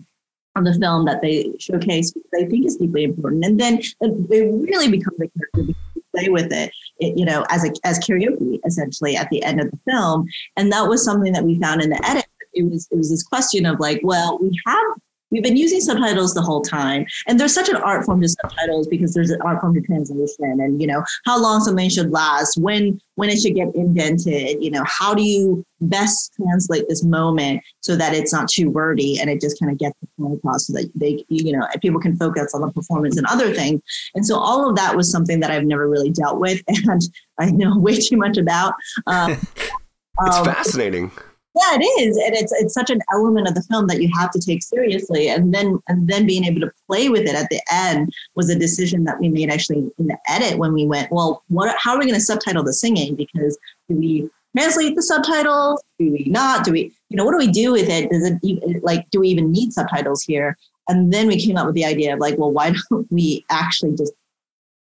of 0.56 0.66
the 0.66 0.74
film 0.76 1.06
that 1.06 1.22
they 1.22 1.52
showcase 1.60 2.12
because 2.12 2.30
I 2.36 2.46
think 2.46 2.68
is 2.68 2.78
deeply 2.78 3.04
important. 3.04 3.44
And 3.44 3.60
then 3.60 3.80
it 3.80 3.94
really 4.30 4.90
becomes 4.90 5.20
a 5.20 5.28
character 5.28 5.74
play 6.16 6.30
with 6.30 6.52
it, 6.54 6.72
it, 7.00 7.18
you 7.18 7.26
know, 7.26 7.46
as 7.50 7.66
a 7.66 7.72
as 7.84 8.00
karaoke 8.00 8.60
essentially 8.66 9.16
at 9.18 9.30
the 9.30 9.44
end 9.44 9.60
of 9.60 9.72
the 9.72 9.80
film. 9.90 10.28
And 10.58 10.72
that 10.72 10.88
was 10.88 11.04
something 11.04 11.34
that 11.34 11.44
we 11.44 11.60
found 11.60 11.82
in 11.82 11.90
the 11.90 12.08
edit. 12.08 12.26
It 12.54 12.70
was 12.70 12.88
it 12.92 12.98
was 12.98 13.10
this 13.10 13.24
question 13.24 13.66
of 13.66 13.80
like, 13.80 14.02
well, 14.04 14.38
we 14.40 14.60
have 14.66 14.86
We've 15.34 15.42
been 15.42 15.58
using 15.58 15.82
subtitles 15.82 16.36
the 16.36 16.44
whole 16.44 16.62
time. 16.62 17.08
And 17.28 17.40
there's 17.40 17.56
such 17.56 17.68
an 17.68 17.78
art 17.78 18.06
form 18.06 18.22
to 18.22 18.30
subtitles 18.30 18.88
because 18.88 19.16
there's 19.16 19.32
an 19.32 19.42
art 19.42 19.62
form 19.62 19.74
to 19.74 19.82
translation 19.82 20.60
and, 20.62 20.80
you 20.80 20.86
know, 20.86 21.04
how 21.26 21.42
long 21.42 21.60
something 21.62 21.90
should 21.90 22.12
last, 22.12 22.56
when 22.58 23.02
when 23.16 23.30
it 23.30 23.40
should 23.40 23.56
get 23.56 23.74
indented, 23.74 24.64
you 24.64 24.70
know, 24.70 24.84
how 24.86 25.16
do 25.16 25.24
you 25.24 25.66
best 25.82 26.34
translate 26.36 26.88
this 26.88 27.04
moment 27.04 27.62
so 27.82 27.96
that 27.96 28.14
it's 28.14 28.32
not 28.32 28.48
too 28.48 28.70
wordy 28.70 29.20
and 29.20 29.30
it 29.30 29.42
just 29.42 29.60
kind 29.60 29.72
of 29.72 29.80
gets 29.80 29.96
the 30.02 30.08
point 30.20 30.36
across 30.36 30.68
so 30.68 30.74
that 30.74 30.90
they, 30.94 31.26
you 31.30 31.52
know, 31.52 31.68
people 31.82 32.00
can 32.00 32.16
focus 32.16 32.54
on 32.54 32.62
the 32.62 32.72
performance 32.72 33.18
and 33.18 33.26
other 33.26 33.54
things. 33.56 33.82
And 34.14 34.24
so 34.26 34.38
all 34.38 34.70
of 34.70 34.76
that 34.76 34.96
was 34.96 35.12
something 35.12 35.40
that 35.40 35.50
I've 35.50 35.66
never 35.66 35.90
really 35.90 36.12
dealt 36.12 36.40
with 36.40 36.62
and 36.68 37.02
I 37.40 37.50
know 37.50 37.78
way 37.78 37.98
too 37.98 38.18
much 38.18 38.38
about. 38.38 38.76
Um, 39.08 39.32
it's 39.62 40.38
um, 40.38 40.46
fascinating. 40.46 41.12
Yeah, 41.56 41.76
it 41.76 41.84
is, 42.02 42.18
and 42.18 42.36
it's 42.36 42.52
it's 42.52 42.74
such 42.74 42.90
an 42.90 43.00
element 43.12 43.48
of 43.48 43.54
the 43.54 43.62
film 43.64 43.86
that 43.88 44.02
you 44.02 44.10
have 44.16 44.32
to 44.32 44.40
take 44.40 44.64
seriously, 44.64 45.30
and 45.30 45.54
then 45.54 45.80
and 45.88 46.08
then 46.08 46.26
being 46.26 46.46
able 46.46 46.62
to 46.62 46.72
play 46.88 47.10
with 47.10 47.28
it 47.28 47.36
at 47.36 47.50
the 47.50 47.62
end 47.72 48.12
was 48.36 48.50
a 48.50 48.58
decision 48.58 49.04
that 49.04 49.20
we 49.20 49.30
made 49.30 49.52
actually 49.52 49.92
in 50.00 50.08
the 50.08 50.18
edit 50.28 50.58
when 50.58 50.74
we 50.74 50.88
went, 50.88 51.12
well, 51.12 51.44
what? 51.50 51.76
How 51.80 51.94
are 51.94 52.00
we 52.00 52.06
going 52.06 52.16
to 52.16 52.26
subtitle 52.26 52.64
the 52.64 52.74
singing? 52.74 53.16
Because 53.16 53.58
do 53.88 53.96
we 53.96 54.30
translate 54.58 54.96
the 54.96 55.04
subtitles? 55.04 55.84
Do 56.00 56.12
we 56.12 56.26
not? 56.28 56.66
Do 56.66 56.72
we, 56.72 56.92
you 57.10 57.18
know, 57.18 57.26
what 57.26 57.32
do 57.34 57.38
we 57.38 57.52
do 57.52 57.72
with 57.72 57.88
it? 57.88 58.10
Does 58.10 58.26
it 58.26 58.40
even, 58.42 58.80
like, 58.82 59.08
do 59.12 59.20
we 59.20 59.30
even 59.30 59.52
need 59.52 59.74
subtitles 59.74 60.24
here? 60.24 60.58
And 60.90 61.14
then 61.14 61.28
we 61.28 61.40
came 61.40 61.58
up 61.58 61.68
with 61.68 61.76
the 61.76 61.86
idea 61.86 62.14
of 62.14 62.20
like, 62.20 62.38
well, 62.38 62.52
why 62.52 62.74
don't 62.90 63.12
we 63.12 63.46
actually 63.50 63.96
just 63.96 64.14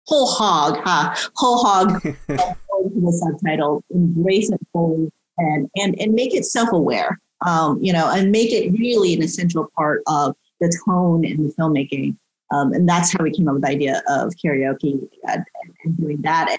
whole 0.07 0.27
hog, 0.27 0.81
huh? 0.85 1.15
whole 1.37 1.63
hog 1.65 2.03
to 2.03 2.17
the 2.29 3.13
subtitle, 3.13 3.85
embrace 3.91 4.51
it 4.51 4.61
fully, 4.73 5.13
and 5.39 5.69
and 5.77 5.99
and 6.01 6.13
make 6.13 6.35
it 6.35 6.45
self-aware. 6.45 7.19
Um, 7.45 7.83
you 7.83 7.93
know, 7.93 8.09
and 8.09 8.31
make 8.31 8.53
it 8.53 8.71
really 8.79 9.15
an 9.15 9.23
essential 9.23 9.69
part 9.77 10.03
of 10.07 10.37
the 10.61 10.73
tone 10.87 11.25
in 11.25 11.43
the 11.43 11.53
filmmaking. 11.55 12.17
Um, 12.53 12.73
and 12.73 12.89
that's 12.89 13.13
how 13.13 13.25
we 13.25 13.33
came 13.33 13.49
up 13.49 13.55
with 13.55 13.63
the 13.63 13.69
idea 13.69 14.03
of 14.09 14.33
karaoke 14.35 15.09
and, 15.27 15.45
and 15.85 15.97
doing 15.97 16.19
that. 16.23 16.51
And, 16.51 16.59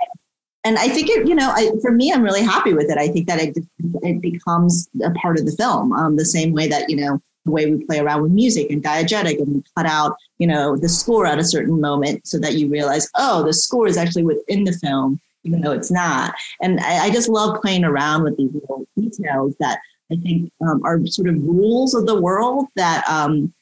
and, 0.66 0.78
I 0.78 0.90
think 0.90 1.08
it, 1.10 1.26
you 1.28 1.36
know, 1.36 1.52
I, 1.56 1.72
for 1.82 1.92
me, 1.92 2.12
I'm 2.12 2.24
really 2.24 2.42
happy 2.42 2.74
with 2.74 2.90
it. 2.90 2.98
I 2.98 3.08
think 3.08 3.28
that 3.28 3.40
it 3.40 3.58
it 4.02 4.22
becomes 4.22 4.90
a 5.06 5.12
part 5.12 5.40
of 5.40 5.46
the 5.46 5.54
film, 5.54 5.94
um, 5.94 6.18
the 6.18 6.26
same 6.26 6.52
way 6.52 6.68
that 6.68 6.90
you 6.90 6.98
know 6.98 7.22
the 7.46 7.52
way 7.52 7.70
we 7.70 7.86
play 7.86 8.00
around 8.00 8.22
with 8.22 8.32
music 8.32 8.72
and 8.72 8.84
diegetic 8.84 9.40
and 9.40 9.56
we 9.56 9.64
cut 9.76 9.86
out, 9.86 10.16
you 10.38 10.48
know, 10.48 10.78
the 10.78 10.90
score 10.90 11.26
at 11.26 11.40
a 11.40 11.44
certain 11.44 11.80
moment 11.80 12.26
so 12.26 12.40
that 12.40 12.54
you 12.54 12.70
realize, 12.70 13.10
oh, 13.16 13.44
the 13.44 13.54
score 13.54 13.88
is 13.88 13.98
actually 13.98 14.24
within 14.24 14.64
the 14.64 14.74
film, 14.74 15.20
even 15.44 15.62
though 15.62 15.72
it's 15.72 15.92
not. 15.92 16.34
And 16.62 16.80
I, 16.80 17.06
I 17.06 17.10
just 17.10 17.30
love 17.30 17.62
playing 17.62 17.84
around 17.84 18.24
with 18.24 18.38
these 18.38 18.54
little 18.54 18.86
details 18.98 19.56
that 19.60 19.80
I 20.12 20.16
think 20.18 20.52
um, 20.62 20.82
are 20.84 21.06
sort 21.08 21.30
of 21.30 21.36
rules 21.36 21.94
of 21.94 22.06
the 22.06 22.20
world 22.20 22.68
that 22.76 23.08
um, 23.08 23.54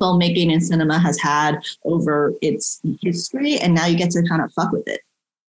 filmmaking 0.00 0.52
and 0.52 0.62
cinema 0.62 0.98
has 0.98 1.18
had 1.20 1.60
over 1.84 2.32
its 2.42 2.80
history. 3.02 3.58
And 3.58 3.74
now 3.74 3.86
you 3.86 3.96
get 3.96 4.10
to 4.12 4.22
kind 4.28 4.42
of 4.42 4.52
fuck 4.52 4.72
with 4.72 4.86
it. 4.88 5.00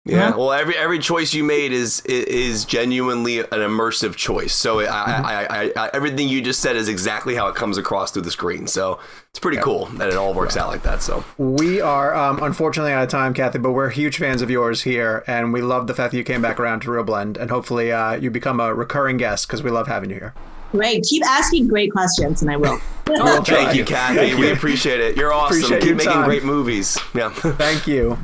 Yeah. 0.05 0.35
Well, 0.35 0.51
every 0.51 0.75
every 0.75 0.99
choice 0.99 1.33
you 1.33 1.45
made 1.45 1.71
is 1.71 2.01
is 2.01 2.65
genuinely 2.65 3.39
an 3.39 3.47
immersive 3.47 4.17
choice. 4.17 4.53
So 4.53 4.81
I, 4.81 4.85
mm-hmm. 4.85 5.25
I, 5.25 5.45
I, 5.45 5.71
I, 5.77 5.89
everything 5.93 6.27
you 6.27 6.41
just 6.41 6.59
said 6.59 6.75
is 6.75 6.89
exactly 6.89 7.35
how 7.35 7.47
it 7.47 7.55
comes 7.55 7.77
across 7.77 8.11
through 8.11 8.23
the 8.23 8.31
screen. 8.31 8.67
So 8.67 8.99
it's 9.29 9.39
pretty 9.39 9.57
yeah. 9.57 9.63
cool 9.63 9.85
that 9.85 10.09
it 10.09 10.15
all 10.15 10.33
works 10.33 10.57
yeah. 10.57 10.63
out 10.63 10.67
like 10.67 10.83
that. 10.83 11.01
So 11.01 11.23
we 11.37 11.79
are 11.79 12.13
um, 12.13 12.43
unfortunately 12.43 12.91
out 12.91 13.03
of 13.03 13.09
time, 13.09 13.33
Cathy, 13.33 13.59
but 13.59 13.71
we're 13.71 13.89
huge 13.89 14.17
fans 14.17 14.41
of 14.41 14.49
yours 14.49 14.81
here, 14.81 15.23
and 15.25 15.53
we 15.53 15.61
love 15.61 15.87
the 15.87 15.95
fact 15.95 16.11
that 16.11 16.17
you 16.17 16.25
came 16.25 16.41
back 16.41 16.59
around 16.59 16.81
to 16.81 16.89
ReelBlend, 16.89 17.37
and 17.37 17.49
hopefully 17.49 17.93
uh, 17.93 18.15
you 18.15 18.29
become 18.29 18.59
a 18.59 18.73
recurring 18.73 19.15
guest 19.15 19.47
because 19.47 19.63
we 19.63 19.71
love 19.71 19.87
having 19.87 20.09
you 20.09 20.17
here. 20.17 20.33
Great. 20.73 21.03
Keep 21.03 21.23
asking 21.25 21.69
great 21.69 21.91
questions, 21.93 22.41
and 22.41 22.51
I 22.51 22.57
will. 22.57 22.77
Thank 23.05 23.75
you, 23.75 23.85
Cathy. 23.85 24.35
We 24.35 24.51
appreciate 24.51 24.99
it. 24.99 25.15
You're 25.15 25.31
awesome. 25.31 25.59
Appreciate 25.59 25.81
Keep 25.83 25.95
making 25.95 26.11
time. 26.11 26.25
great 26.25 26.43
movies. 26.43 26.97
Yeah. 27.15 27.29
Thank 27.33 27.87
you. 27.87 28.17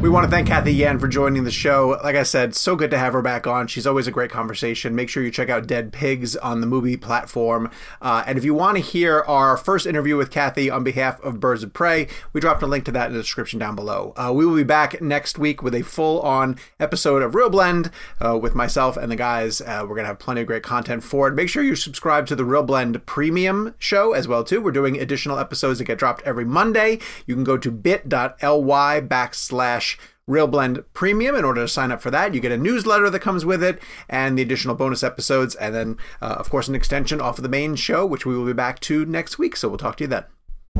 We 0.00 0.08
want 0.08 0.24
to 0.24 0.30
thank 0.30 0.48
Cathy 0.48 0.72
Yan 0.72 0.98
for 0.98 1.08
joining 1.08 1.44
the 1.44 1.50
show. 1.50 2.00
Like 2.02 2.16
I 2.16 2.22
said, 2.22 2.54
so 2.54 2.74
good 2.74 2.90
to 2.90 2.96
have 2.96 3.12
her 3.12 3.20
back 3.20 3.46
on. 3.46 3.66
She's 3.66 3.86
always 3.86 4.06
a 4.06 4.10
great 4.10 4.30
conversation. 4.30 4.94
Make 4.94 5.10
sure 5.10 5.22
you 5.22 5.30
check 5.30 5.50
out 5.50 5.66
Dead 5.66 5.92
Pigs 5.92 6.36
on 6.36 6.62
the 6.62 6.66
Mubi 6.66 6.98
platform. 6.98 7.70
Uh, 8.00 8.24
and 8.26 8.38
if 8.38 8.44
you 8.44 8.54
want 8.54 8.78
to 8.78 8.82
hear 8.82 9.20
our 9.28 9.58
first 9.58 9.86
interview 9.86 10.16
with 10.16 10.30
Cathy 10.30 10.70
on 10.70 10.82
behalf 10.84 11.20
of 11.20 11.38
Birds 11.38 11.62
of 11.62 11.74
Prey, 11.74 12.08
we 12.32 12.40
dropped 12.40 12.62
a 12.62 12.66
link 12.66 12.86
to 12.86 12.92
that 12.92 13.08
in 13.08 13.12
the 13.12 13.20
description 13.20 13.58
down 13.58 13.76
below. 13.76 14.14
Uh, 14.16 14.32
we 14.34 14.46
will 14.46 14.56
be 14.56 14.64
back 14.64 15.02
next 15.02 15.38
week 15.38 15.62
with 15.62 15.74
a 15.74 15.82
full 15.82 16.18
on 16.22 16.56
episode 16.80 17.20
of 17.20 17.32
ReelBlend 17.32 17.92
uh, 18.24 18.38
with 18.38 18.54
myself 18.54 18.96
and 18.96 19.12
the 19.12 19.16
guys. 19.16 19.60
Uh, 19.60 19.80
we're 19.82 19.96
going 19.96 20.04
to 20.04 20.08
have 20.08 20.18
plenty 20.18 20.40
of 20.40 20.46
great 20.46 20.62
content 20.62 21.04
for 21.04 21.28
it. 21.28 21.34
Make 21.34 21.50
sure 21.50 21.62
you 21.62 21.76
subscribe 21.76 22.26
to 22.28 22.34
the 22.34 22.44
ReelBlend 22.44 23.04
premium 23.04 23.74
show 23.78 24.14
as 24.14 24.26
well 24.26 24.44
too. 24.44 24.62
We're 24.62 24.72
doing 24.72 24.98
additional 24.98 25.38
episodes 25.38 25.78
that 25.78 25.84
get 25.84 25.98
dropped 25.98 26.22
every 26.22 26.46
Monday. 26.46 27.00
You 27.26 27.34
can 27.34 27.44
go 27.44 27.58
to 27.58 27.70
bit.ly 27.70 29.02
backslash 29.02 29.89
ReelBlend 30.30 30.84
Premium 30.94 31.34
in 31.34 31.44
order 31.44 31.62
to 31.62 31.68
sign 31.68 31.92
up 31.92 32.00
for 32.00 32.10
that. 32.10 32.32
You 32.32 32.40
get 32.40 32.52
a 32.52 32.56
newsletter 32.56 33.10
that 33.10 33.20
comes 33.20 33.44
with 33.44 33.62
it 33.62 33.82
and 34.08 34.38
the 34.38 34.42
additional 34.42 34.74
bonus 34.74 35.02
episodes, 35.02 35.54
and 35.56 35.74
then, 35.74 35.98
uh, 36.22 36.36
of 36.38 36.48
course, 36.48 36.68
an 36.68 36.74
extension 36.74 37.20
off 37.20 37.38
of 37.38 37.42
the 37.42 37.48
main 37.48 37.74
show, 37.74 38.06
which 38.06 38.24
we 38.24 38.36
will 38.36 38.46
be 38.46 38.52
back 38.52 38.80
to 38.80 39.04
next 39.04 39.38
week. 39.38 39.56
So 39.56 39.68
we'll 39.68 39.78
talk 39.78 39.96
to 39.96 40.04
you 40.04 40.08
then. 40.08 40.24